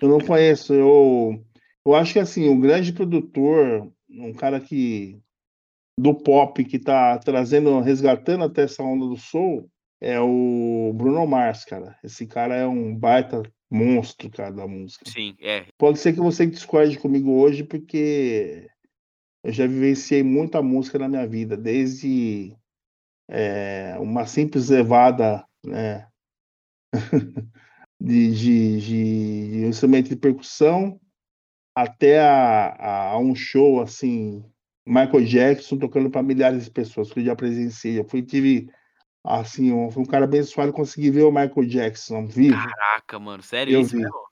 [0.01, 0.73] Eu não conheço.
[0.73, 1.43] Eu,
[1.85, 5.19] eu acho que assim, o grande produtor, um cara que
[5.97, 11.65] do pop que tá trazendo, resgatando até essa onda do soul, é o Bruno Mars,
[11.65, 11.97] cara.
[12.01, 15.09] Esse cara é um baita monstro, cara, da música.
[15.09, 15.65] Sim, é.
[15.77, 18.67] Pode ser que você discorde comigo hoje, porque
[19.43, 22.55] eu já vivenciei muita música na minha vida, desde
[23.29, 26.07] é, uma simples levada, né,
[27.99, 30.99] de, de, de, instrumento de percussão
[31.75, 34.43] até a, a um show assim,
[34.85, 37.99] Michael Jackson tocando para milhares de pessoas que eu já presenciei.
[37.99, 38.69] Eu fui tive
[39.23, 42.55] assim, um, um cara abençoado, consegui ver o Michael Jackson vivo.
[42.57, 44.01] Caraca, mano, sério Eu isso vi.
[44.03, 44.29] mesmo?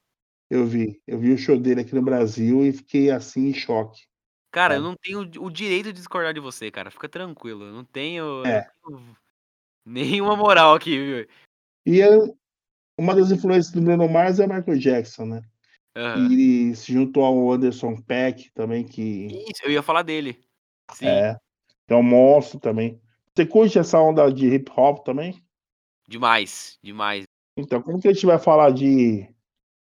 [0.49, 4.07] Eu vi, eu vi o show dele aqui no Brasil e fiquei assim em choque.
[4.49, 4.89] Cara, eu Sabe?
[4.89, 6.89] não tenho o direito de discordar de você, cara.
[6.89, 7.65] Fica tranquilo.
[7.65, 8.71] Eu não tenho, eu É.
[8.81, 9.15] não tenho
[9.85, 11.27] nenhuma moral aqui, viu?
[11.85, 12.33] E é-
[12.97, 15.41] uma das influências do Bruno Mars é o Michael Jackson, né?
[15.95, 16.29] Aham.
[16.29, 20.39] E ele se juntou ao Anderson Peck também, que Isso, eu ia falar dele.
[20.93, 21.37] Sim, é,
[21.89, 23.01] é um monstro também.
[23.37, 25.39] Você curte essa onda de hip hop também?
[26.09, 27.25] demais, demais.
[27.55, 29.29] Então, como que a gente vai falar de,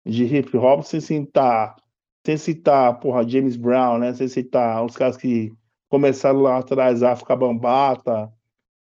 [0.06, 1.76] de hip hop sem citar
[2.24, 4.14] sem citar, porra, James Brown, né?
[4.14, 5.52] Sem citar os caras que
[5.90, 8.32] começaram lá atrás, África Bambata,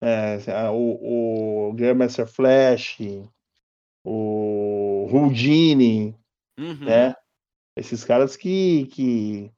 [0.01, 0.39] é,
[0.71, 2.97] o, o Grandmaster Flash,
[4.03, 6.17] o Houdini,
[6.57, 6.85] Uhum.
[6.85, 7.13] né?
[7.77, 9.51] Esses caras que, que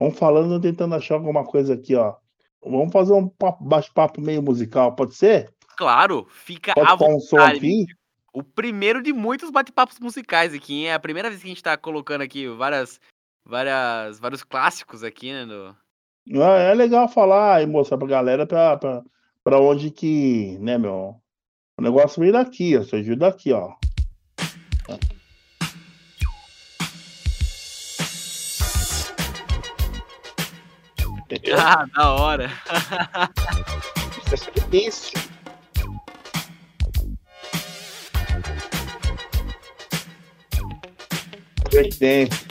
[0.00, 2.16] vão falando, tentando achar alguma coisa aqui, ó.
[2.64, 5.52] Vamos fazer um papo- bate-papo meio musical, pode ser?
[5.76, 7.56] Claro, fica Pode à pôr um som vontade.
[7.58, 7.86] aqui?
[8.32, 10.88] O primeiro de muitos bate-papos musicais aqui, hein?
[10.88, 13.00] É a primeira vez que a gente tá colocando aqui várias,
[13.44, 15.44] várias, vários clássicos aqui, né?
[15.44, 15.76] no-
[16.30, 19.02] É é legal falar e mostrar pra galera pra, pra,
[19.42, 21.16] pra onde que, né, meu?
[21.78, 22.82] O negócio vem daqui, ó.
[22.82, 23.74] Você ajuda aqui, ó.
[31.32, 31.56] Entendeu?
[31.64, 32.50] Ah, da hora.
[34.70, 35.12] Isso.
[41.70, 42.46] Breakdance.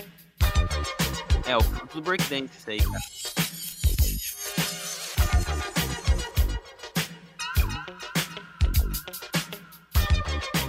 [1.45, 2.99] É, o fruto do breakdance isso aí, cara.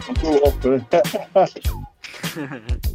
[0.06, 0.86] Muito louco, né?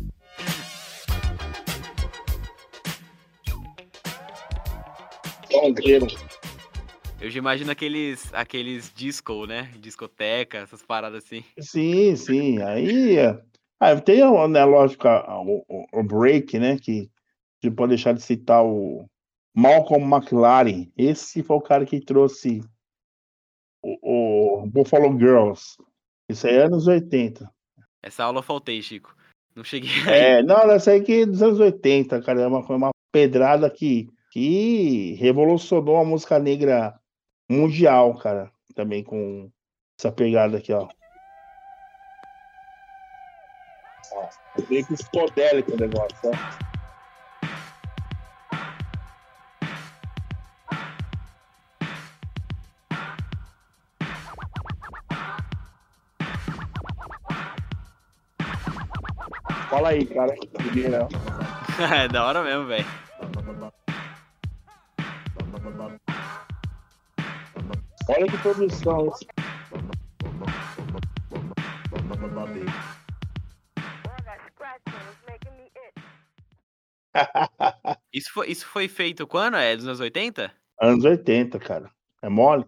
[5.62, 6.08] Sonzeiro.
[7.20, 9.72] Eu já imagino aqueles, aqueles disco, né?
[9.80, 11.44] Discoteca, essas paradas assim.
[11.60, 12.62] Sim, sim.
[12.62, 13.42] Aí, é,
[13.80, 16.78] aí tem, o- né, lógico, a- o, o- o break, né?
[16.80, 17.10] Que
[17.64, 19.06] a gente pode deixar de citar o
[19.56, 20.92] Malcolm McLaren.
[20.96, 22.62] Esse foi o cara que trouxe
[23.84, 25.76] o, o Buffalo Girls.
[26.30, 27.50] Isso aí é anos 80.
[28.04, 29.16] Essa aula eu faltei, Chico.
[29.56, 30.20] Não cheguei aí.
[30.38, 32.42] É, não, essa aí que é dos anos 80, cara.
[32.42, 34.08] É uma pedrada que,
[34.38, 37.00] que revolucionou a música negra
[37.50, 38.52] mundial, cara.
[38.76, 39.50] Também com
[39.98, 40.88] essa pegada aqui, ó.
[44.12, 44.30] Ó,
[44.70, 46.32] Meio que psicodélico o negócio, ó.
[59.68, 60.36] Fala aí, cara.
[61.94, 63.07] É da hora mesmo, velho.
[68.18, 69.14] Olha que produção.
[78.12, 79.58] Isso foi, isso foi feito quando?
[79.58, 80.52] É dos anos 80?
[80.82, 81.92] Anos 80, cara.
[82.22, 82.66] É mole?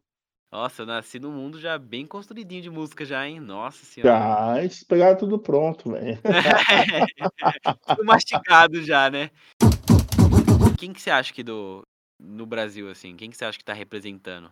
[0.52, 3.40] Nossa, eu nasci num mundo já bem construidinho de música já, hein?
[3.40, 4.12] Nossa senhora.
[4.12, 6.20] Já, eles pegaram tudo pronto, velho.
[7.88, 9.32] Tudo mastigado já, né?
[10.78, 11.82] Quem que você acha que do
[12.20, 13.16] no Brasil assim?
[13.16, 14.52] Quem que você acha que tá representando?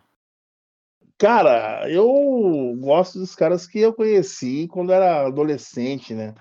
[1.18, 6.34] Cara, eu gosto dos caras que eu conheci quando era adolescente, né?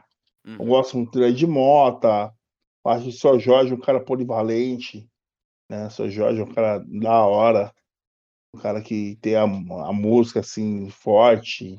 [0.46, 0.68] Eu Uhum.
[0.68, 2.32] gosto muito do Ed Mota,
[2.86, 3.40] acho que o Sr.
[3.40, 5.10] Jorge é um cara polivalente,
[5.70, 5.88] né?
[5.88, 6.10] O Sr.
[6.10, 7.74] Jorge é um cara da hora,
[8.56, 11.78] um cara que tem a, a música assim forte.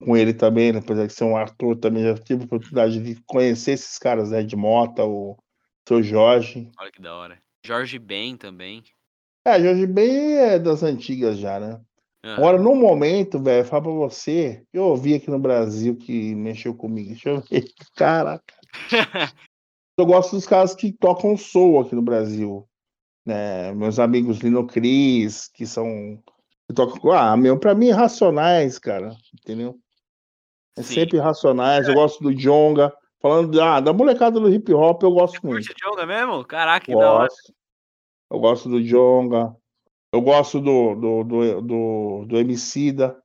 [0.00, 0.78] Com ele também, né?
[0.78, 4.40] apesar de ser um ator, também já tive a oportunidade de conhecer esses caras, né?
[4.40, 5.36] Ed Mota, o
[5.88, 6.02] Sr.
[6.02, 6.70] Jorge.
[6.78, 7.42] Olha que da hora.
[7.64, 8.84] Jorge Ben também.
[9.44, 11.80] É, Jorge Ben é das antigas já, né?
[12.24, 12.36] Aham.
[12.36, 17.10] Agora, no momento, velho, falo pra você, eu ouvi aqui no Brasil que mexeu comigo.
[17.14, 17.70] Deixa eu ver.
[17.94, 18.54] Caraca.
[19.96, 22.68] Eu gosto dos caras que tocam soul aqui no Brasil.
[23.26, 23.72] Né?
[23.74, 26.22] Meus amigos Lino Cris, que são.
[26.66, 27.12] Que tocam.
[27.12, 29.16] Ah, meu, pra mim, racionais, cara.
[29.34, 29.78] Entendeu?
[30.76, 30.94] É Sim.
[30.94, 31.88] sempre racionais.
[31.88, 32.92] Eu gosto do Jonga.
[33.20, 35.66] Falando da, da molecada do hip hop, eu gosto muito.
[35.66, 36.44] Curte Jonga mesmo?
[36.44, 37.28] Caraca, que da hora.
[38.30, 39.56] Eu gosto do Jonga.
[40.12, 43.20] Eu gosto do, do, do, do, do Emicida.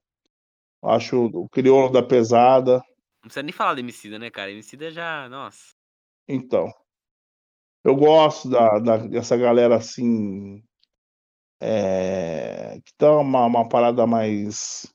[0.83, 2.77] Acho o crioulo da pesada.
[2.77, 4.51] Não precisa nem falar do Emicida, né, cara?
[4.51, 5.73] Emicida já, nossa.
[6.27, 6.69] Então.
[7.83, 10.63] Eu gosto da, da- dessa galera assim.
[11.61, 14.85] é, que tá uma, uma parada mais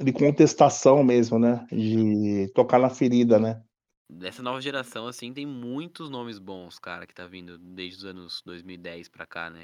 [0.00, 1.64] de contestação mesmo, né?
[1.70, 3.62] De tocar na ferida, né?
[4.14, 8.42] Dessa nova geração, assim, tem muitos nomes bons, cara, que tá vindo desde os anos
[8.44, 9.62] 2010 pra cá, né?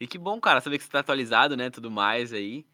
[0.00, 1.70] E que bom, cara, saber que você tá atualizado, né?
[1.70, 2.66] Tudo mais aí.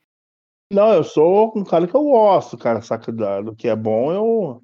[0.73, 3.13] Não, eu sou um cara que eu gosto, cara, saca?
[3.13, 4.63] Do que é bom, eu,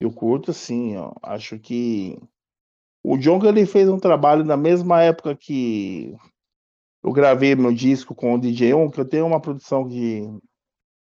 [0.00, 1.12] eu curto assim, ó.
[1.22, 2.20] Acho que
[3.02, 6.14] o Jonga ele fez um trabalho na mesma época que
[7.02, 10.22] eu gravei meu disco com o DJ1, que eu tenho uma produção de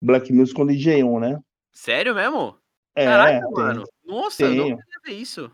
[0.02, 1.42] Black Music com o DJ1, né?
[1.72, 2.58] Sério mesmo?
[2.94, 3.84] É, Caraca, mano.
[4.06, 4.78] Nossa, não tenho.
[4.78, 5.52] queria ver isso.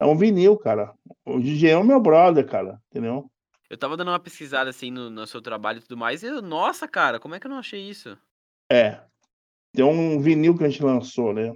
[0.00, 0.94] É um vinil, cara.
[1.26, 3.30] O DJ1 é meu brother, cara, entendeu?
[3.68, 6.42] Eu tava dando uma pesquisada, assim, no, no seu trabalho e tudo mais, e eu,
[6.42, 8.18] nossa, cara, como é que eu não achei isso?
[8.72, 9.00] É.
[9.72, 11.54] Tem um vinil que a gente lançou, né?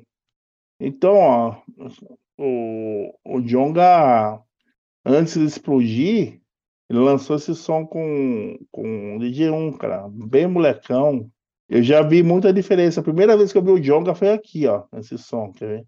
[0.78, 1.62] Então, ó,
[2.38, 4.40] o, o Jonga,
[5.05, 6.40] antes de explodir,
[6.88, 11.30] ele lançou esse som com, com o DJ1, cara, bem molecão.
[11.68, 13.00] Eu já vi muita diferença.
[13.00, 15.86] A primeira vez que eu vi o Jonga foi aqui, ó, esse som, quer ver?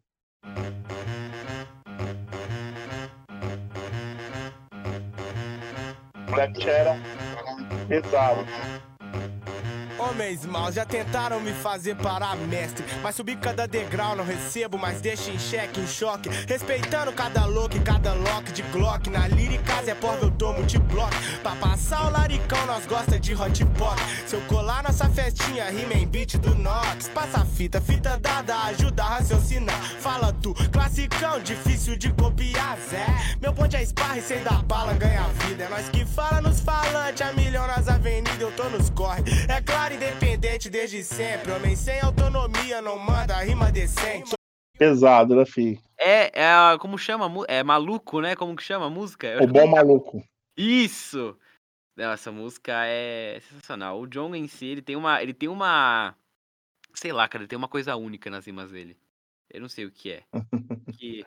[6.26, 6.96] O moleque era
[7.88, 8.46] pesado.
[10.08, 12.84] Homens maus já tentaram me fazer parar, mestre.
[13.02, 16.28] Mas subi cada degrau, não recebo, mas deixo em xeque, em choque.
[16.46, 19.10] Respeitando cada look, cada lock de Glock.
[19.10, 21.12] Na lírica é porra, eu dou multiblock.
[21.42, 24.00] Pra passar o laricão, nós gosta de hot pot.
[24.26, 27.08] Se eu colar nossa festinha, rima em beat do Nox.
[27.08, 29.80] Passa fita, fita dada, ajuda a raciocinar.
[30.00, 33.06] Fala tu, classicão, difícil de copiar, Zé.
[33.40, 35.64] Meu ponte é esparra e sem dar bala, ganha vida.
[35.64, 39.22] É nós que fala nos falantes, a milhão nas avenidas, eu tô nos corre.
[39.48, 41.50] É claro, independente desde sempre.
[41.52, 44.32] Homem sem autonomia, não manda rima decente.
[44.78, 45.80] Pesado, né, filho?
[45.98, 47.24] É, é a- como chama?
[47.24, 48.36] a mu- É maluco, né?
[48.36, 49.26] Como que chama a música?
[49.26, 50.22] Eu O bom maluco.
[50.56, 51.36] Isso!
[51.96, 53.98] Não, essa música é sensacional.
[53.98, 55.22] O John em si, ele tem uma.
[55.22, 56.14] Ele tem uma.
[56.94, 58.96] Sei lá, cara, ele tem uma coisa única nas rimas dele.
[59.50, 60.22] Eu não sei o que é.
[61.00, 61.24] Que-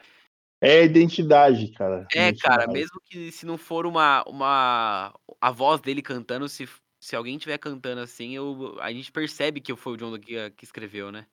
[0.62, 2.06] É identidade, cara.
[2.14, 2.74] é, cara, Identidade.
[2.74, 4.24] mesmo que se não for uma.
[4.28, 5.12] uma
[5.42, 6.70] a voz dele cantando, se,
[7.10, 10.64] se alguém estiver cantando assim, eu, a gente percebe que foi o John que, que
[10.64, 11.26] escreveu, né?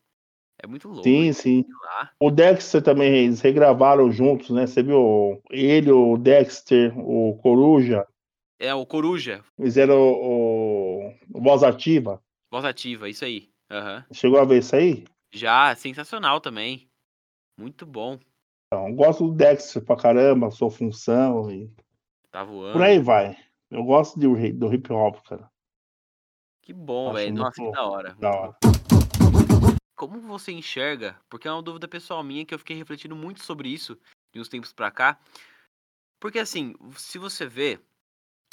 [0.58, 1.02] É muito louco.
[1.04, 1.64] Sim, sim.
[2.18, 4.66] O Dexter também, eles regravaram juntos, né?
[4.66, 8.06] Você viu ele, o Dexter, o Coruja,
[8.58, 12.22] É o Coruja, fizeram o, o, o Voz Ativa.
[12.50, 13.50] voz ativa, isso aí.
[13.70, 14.02] Aham.
[14.14, 15.04] Chegou a ver isso aí?
[15.30, 16.88] Já, sensacional também.
[17.58, 18.18] Muito bom.
[18.68, 21.70] Então, gosto do Dexter pra caramba, sua função e
[22.30, 22.72] Tá voando.
[22.72, 23.36] por aí vai.
[23.70, 25.50] Eu gosto hi- do hip hop, cara.
[26.66, 27.32] Que bom, velho.
[27.32, 28.14] Nossa, que da hora.
[28.16, 28.56] Da hora.
[29.94, 31.16] Como você enxerga?
[31.30, 33.96] Porque é uma dúvida pessoal minha que eu fiquei refletindo muito sobre isso
[34.34, 35.16] de uns tempos pra cá.
[36.18, 37.78] Porque assim, se você vê,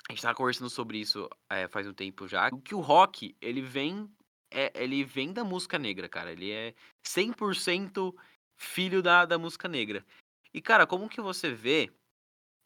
[0.07, 3.63] a gente tava conversando sobre isso é, faz um tempo já, que o rock, ele
[3.63, 4.07] vem
[4.51, 6.31] é, ele vem da música negra, cara.
[6.31, 8.13] Ele é 100%
[8.55, 10.05] filho da, da música negra.
[10.53, 11.91] E cara, como que você vê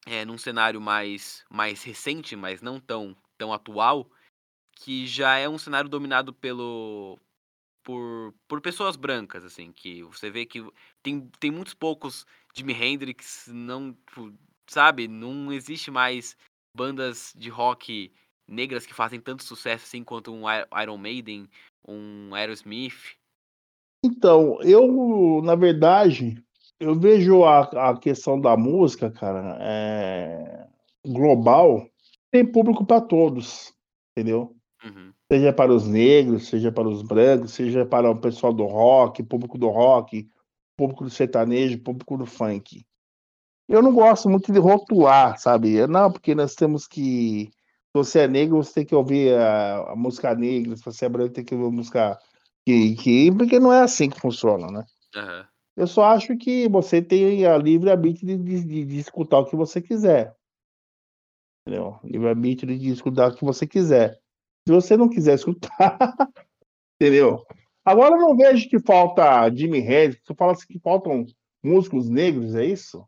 [0.05, 4.11] é, num cenário mais mais recente, mas não tão tão atual,
[4.79, 7.19] que já é um cenário dominado pelo
[7.83, 10.61] por, por pessoas brancas, assim, que você vê que
[11.01, 14.33] tem, tem muitos poucos Jimi Hendrix, não, tipo,
[14.67, 16.35] sabe, não existe mais
[16.75, 18.11] bandas de rock
[18.47, 20.43] negras que fazem tanto sucesso assim quanto um
[20.81, 21.47] Iron Maiden,
[21.87, 23.15] um Aerosmith.
[24.03, 26.43] Então, eu, na verdade,
[26.79, 30.67] eu vejo a, a questão da música, cara, é,
[31.05, 31.89] global,
[32.31, 33.73] tem público para todos,
[34.11, 34.56] entendeu?
[34.87, 39.21] Uhum, Seja para os negros, seja para os brancos, seja para o pessoal do rock,
[39.23, 40.29] público do rock,
[40.77, 42.85] público do sertanejo, público do funk.
[43.67, 45.85] Eu não gosto muito de rotular, sabe?
[45.87, 47.49] Não, porque nós temos que.
[47.51, 51.09] Se você é negro, você tem que ouvir a, a música negra, se você é
[51.09, 52.19] branco, tem que ouvir a música
[52.65, 53.31] que, que.
[53.31, 54.85] Porque não é assim que funciona, né?
[55.15, 59.55] aham, Eu só acho que você tem a livre-arbítrio de, de, de escutar o que
[59.55, 60.33] você quiser.
[61.65, 61.99] Entendeu?
[62.03, 64.17] Livre-arbítrio de escutar o que você quiser.
[64.67, 65.97] Se você não quiser escutar,
[66.99, 67.41] entendeu?
[67.85, 71.25] Agora eu não vejo que falta Jimi Hendrix, tu fala assim que faltam
[71.63, 73.07] músicos negros, é isso?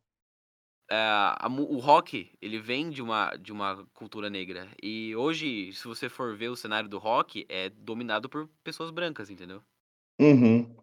[0.90, 4.70] É, a o rock, ele vem de uma, de uma cultura negra.
[4.82, 9.30] E hoje, se você for ver o cenário do rock, é dominado por pessoas brancas,
[9.30, 9.62] entendeu?
[10.18, 10.74] Uhum.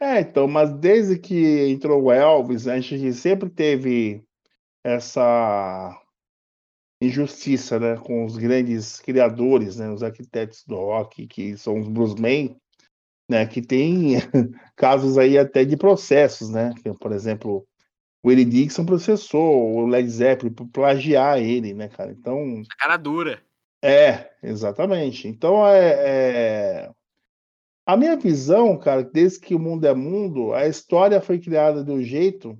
[0.00, 4.24] É, então, mas desde que entrou o Elvis, a gente sempre teve
[4.82, 5.96] essa
[7.00, 12.56] injustiça, né, com os grandes criadores, né, os arquitetos do rock, que são os bluesmen,
[13.28, 14.14] né, que tem
[14.76, 17.66] casos aí até de processos, né, por exemplo,
[18.22, 22.96] o Willie Dixon processou o Led Zeppelin por plagiar ele, né, cara, então, A cara
[22.96, 23.42] dura.
[23.82, 26.90] é, exatamente, então é, é...
[27.88, 32.02] A minha visão, cara, desde que o mundo é mundo, a história foi criada um
[32.02, 32.58] jeito,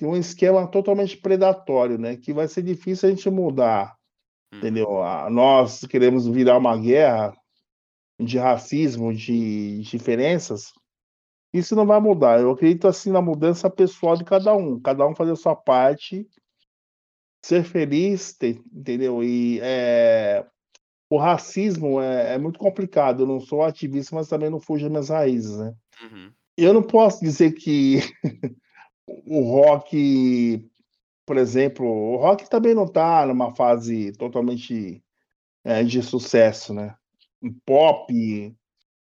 [0.00, 2.16] de um esquema totalmente predatório, né?
[2.16, 3.94] Que vai ser difícil a gente mudar,
[4.50, 4.58] Uhum.
[4.58, 4.88] entendeu?
[5.30, 7.36] Nós queremos virar uma guerra
[8.18, 10.72] de racismo, de diferenças.
[11.52, 12.40] Isso não vai mudar.
[12.40, 16.26] Eu acredito assim na mudança pessoal de cada um, cada um fazer a sua parte,
[17.44, 19.22] ser feliz, te- entendeu?
[19.22, 20.46] E é,
[21.10, 23.22] o racismo é, é muito complicado.
[23.24, 25.74] Eu não sou ativista, mas também não fujo das minhas raízes, né?
[26.02, 26.32] Uhum.
[26.56, 27.98] Eu não posso dizer que
[29.26, 30.70] o rock,
[31.26, 35.02] por exemplo, o rock também não está numa fase totalmente
[35.64, 36.94] é, de sucesso, né?
[37.42, 38.56] O pop,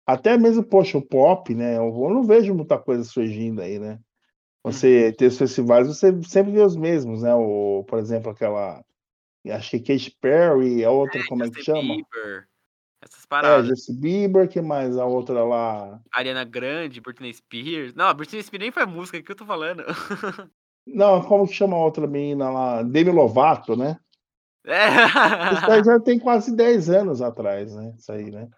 [0.06, 1.78] até mesmo, poxa, o pop, né?
[1.78, 4.00] Eu não vejo muita coisa surgindo aí, né?
[4.64, 7.34] Você tem os festivais, você sempre vê os mesmos, né?
[7.34, 8.84] O, por exemplo, aquela.
[9.48, 11.96] Acho que Katy Perry, a outra, como é que chama?
[11.96, 12.49] Bieber,
[13.02, 13.68] essas É, paradas.
[13.68, 14.98] Justin Bieber, que mais?
[14.98, 16.02] A outra lá.
[16.12, 17.94] Ariana Grande, Britney Spears.
[17.94, 19.84] Não, a Britney Spears nem faz música, que eu tô falando?
[20.88, 22.82] Não, como que chama a outra menina lá?
[22.82, 24.00] Demi Lovato, né?
[24.66, 25.84] Isso aí É.
[25.84, 27.94] já tem quase 10 anos atrás, né?
[27.98, 28.50] Isso aí, né?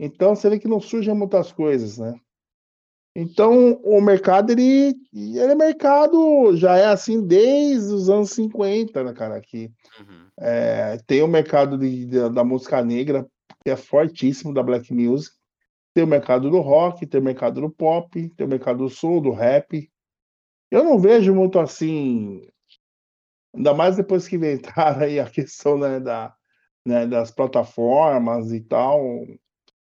[0.00, 2.14] Então você vê que não surgem muitas coisas, né?
[3.14, 9.12] Então o mercado, ele, ele é mercado, já é assim desde os anos 50, né,
[9.12, 9.40] cara?
[9.40, 9.70] Que
[10.00, 10.26] Uhum.
[10.40, 13.26] é, tem o mercado de- da- da música negra,
[13.64, 15.34] que é fortíssimo, da black music.
[15.94, 19.20] Tem o mercado do rock, tem o mercado do pop, tem o mercado do soul,
[19.20, 19.90] do rap.
[20.70, 22.48] Eu não vejo muito assim,
[23.54, 26.34] ainda mais depois que inventaram aí a questão, né, da,
[26.84, 29.26] né, das plataformas e tal.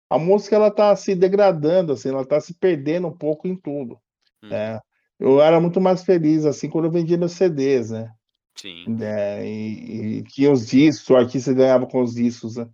[0.10, 4.00] A música ela tá se degradando, assim, ela tá se perdendo um pouco em tudo,
[4.44, 4.50] Uhum.
[4.50, 4.80] né?
[5.20, 8.12] Eu era muito mais feliz assim quando eu vendia meus CDs, né?
[8.56, 8.86] Sim.
[8.88, 12.68] né, e, e tinha os discos, o artista ganhava com os discos, né?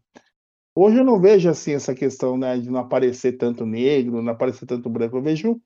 [0.75, 4.65] Hoje eu não vejo assim essa questão, né, de não aparecer tanto negro, não aparecer
[4.65, 5.17] tanto branco.
[5.17, 5.61] Eu vejo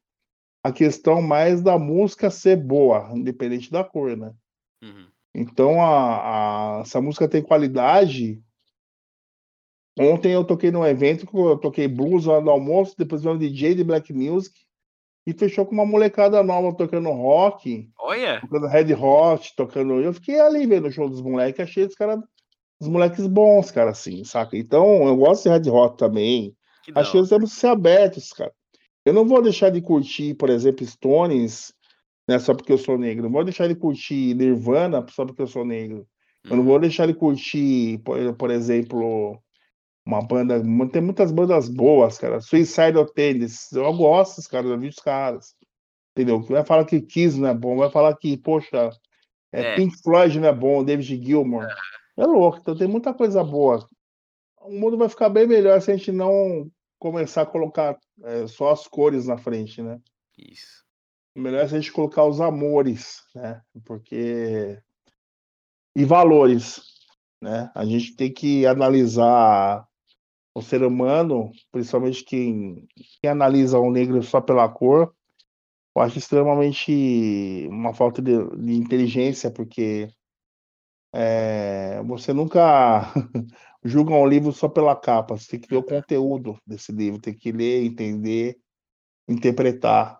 [0.63, 4.33] a questão mais da música ser boa, independente da cor, né?
[4.83, 5.07] Uhum.
[5.33, 8.41] Então, a, a, essa música tem qualidade.
[9.97, 13.75] Ontem eu toquei num evento eu toquei blues lá no almoço, depois veio um DJ
[13.75, 14.55] de black music
[15.25, 18.39] e fechou com uma molecada nova tocando rock Olha!
[18.41, 19.99] tocando Red Hot, tocando.
[19.99, 22.19] Eu fiquei ali vendo o show dos moleques, achei os caras,
[22.79, 24.55] os moleques bons, cara, assim, saca?
[24.57, 26.55] Então, eu gosto de Red Hot também.
[26.95, 28.51] Achei que nós temos que ser abertos, cara.
[29.05, 31.73] Eu não vou deixar de curtir, por exemplo, Stones,
[32.27, 33.23] né, só porque eu sou negro.
[33.23, 36.07] Não vou deixar de curtir Nirvana só porque eu sou negro.
[36.43, 36.65] Eu não Uhum.
[36.65, 39.37] vou deixar de curtir, por, por exemplo,
[40.05, 40.61] uma banda.
[40.91, 42.39] Tem muitas bandas boas, cara.
[42.39, 43.71] Suicidal Tennis.
[43.71, 45.55] Eu gosto dos caras, eu vi os caras.
[46.15, 46.41] Entendeu?
[46.41, 48.89] Vai falar que Kiss não é bom, vai falar que, poxa,
[49.51, 49.75] é, É.
[49.75, 51.63] Pink Floyd não é bom, David Gilmour.
[51.63, 51.75] É
[52.25, 53.87] louco, então tem muita coisa boa.
[54.61, 58.71] O mundo vai ficar bem melhor se a gente não começar a colocar é, só
[58.71, 59.99] as cores na frente, né?
[60.37, 60.83] Isso.
[61.35, 63.61] Melhor é se a gente colocar os amores, né?
[63.85, 64.81] Porque.
[65.95, 66.81] E valores,
[67.41, 67.71] né?
[67.75, 69.87] A gente tem que analisar
[70.55, 72.87] o ser humano, principalmente quem,
[73.21, 75.13] quem analisa o negro só pela cor,
[75.95, 80.09] eu acho extremamente uma falta de, de inteligência, porque
[81.13, 83.11] é, você nunca
[83.83, 87.33] julga um livro só pela capa, você tem que ver o conteúdo desse livro, tem
[87.33, 88.57] que ler, entender,
[89.27, 90.19] interpretar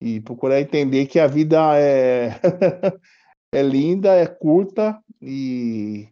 [0.00, 2.40] e procurar entender que a vida é,
[3.52, 6.08] é linda, é curta e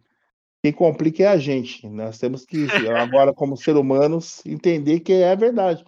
[0.63, 1.87] quem complica é a gente.
[1.87, 5.83] Nós temos que, agora, como ser humanos, entender que é verdade.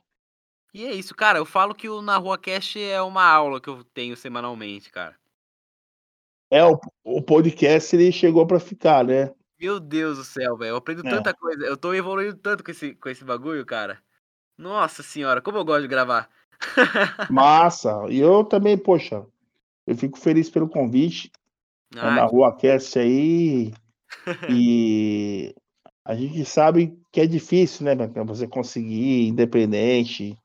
[0.74, 1.38] E é isso, cara.
[1.38, 5.21] Eu falo que o Na Rua Cast é uma aula que eu tenho semanalmente, cara.
[6.52, 9.32] É, o, o podcast ele chegou para ficar, né?
[9.58, 10.72] Meu Deus do céu, velho.
[10.72, 11.10] Eu aprendo É.
[11.10, 11.64] tanta coisa.
[11.64, 14.00] Eu tô evoluindo tanto com esse, com esse bagulho, cara.
[14.58, 16.30] Nossa senhora, como eu gosto de gravar.
[17.32, 18.06] Massa.
[18.10, 19.26] E eu também, poxa,
[19.88, 21.32] eu fico feliz pelo convite.
[21.96, 23.74] É na Ai, Rua Cast aí.
[24.50, 25.56] E
[26.04, 27.96] a gente sabe que é difícil, né,
[28.26, 30.38] você conseguir independente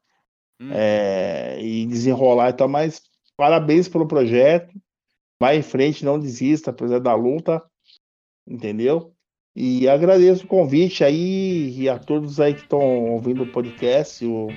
[0.60, 3.02] hum, é, e desenrolar e tal, mas
[3.36, 4.72] parabéns pelo projeto.
[5.40, 7.62] Vai em frente, não desista, apesar da luta,
[8.46, 9.12] entendeu?
[9.54, 14.48] E agradeço o convite aí e a todos aí que estão ouvindo o podcast, o,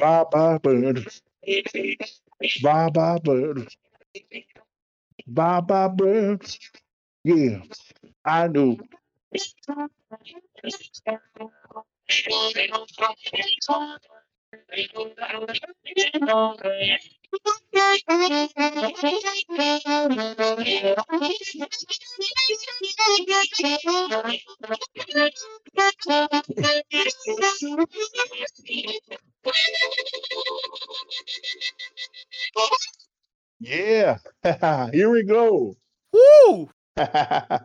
[0.00, 1.04] Bababando.
[2.62, 3.66] Bababando.
[5.26, 6.46] Bababando.
[7.26, 7.60] Yeah,
[8.26, 8.76] I know.
[33.60, 34.18] Yeah,
[34.92, 35.76] here we go.
[36.14, 36.66] Uh!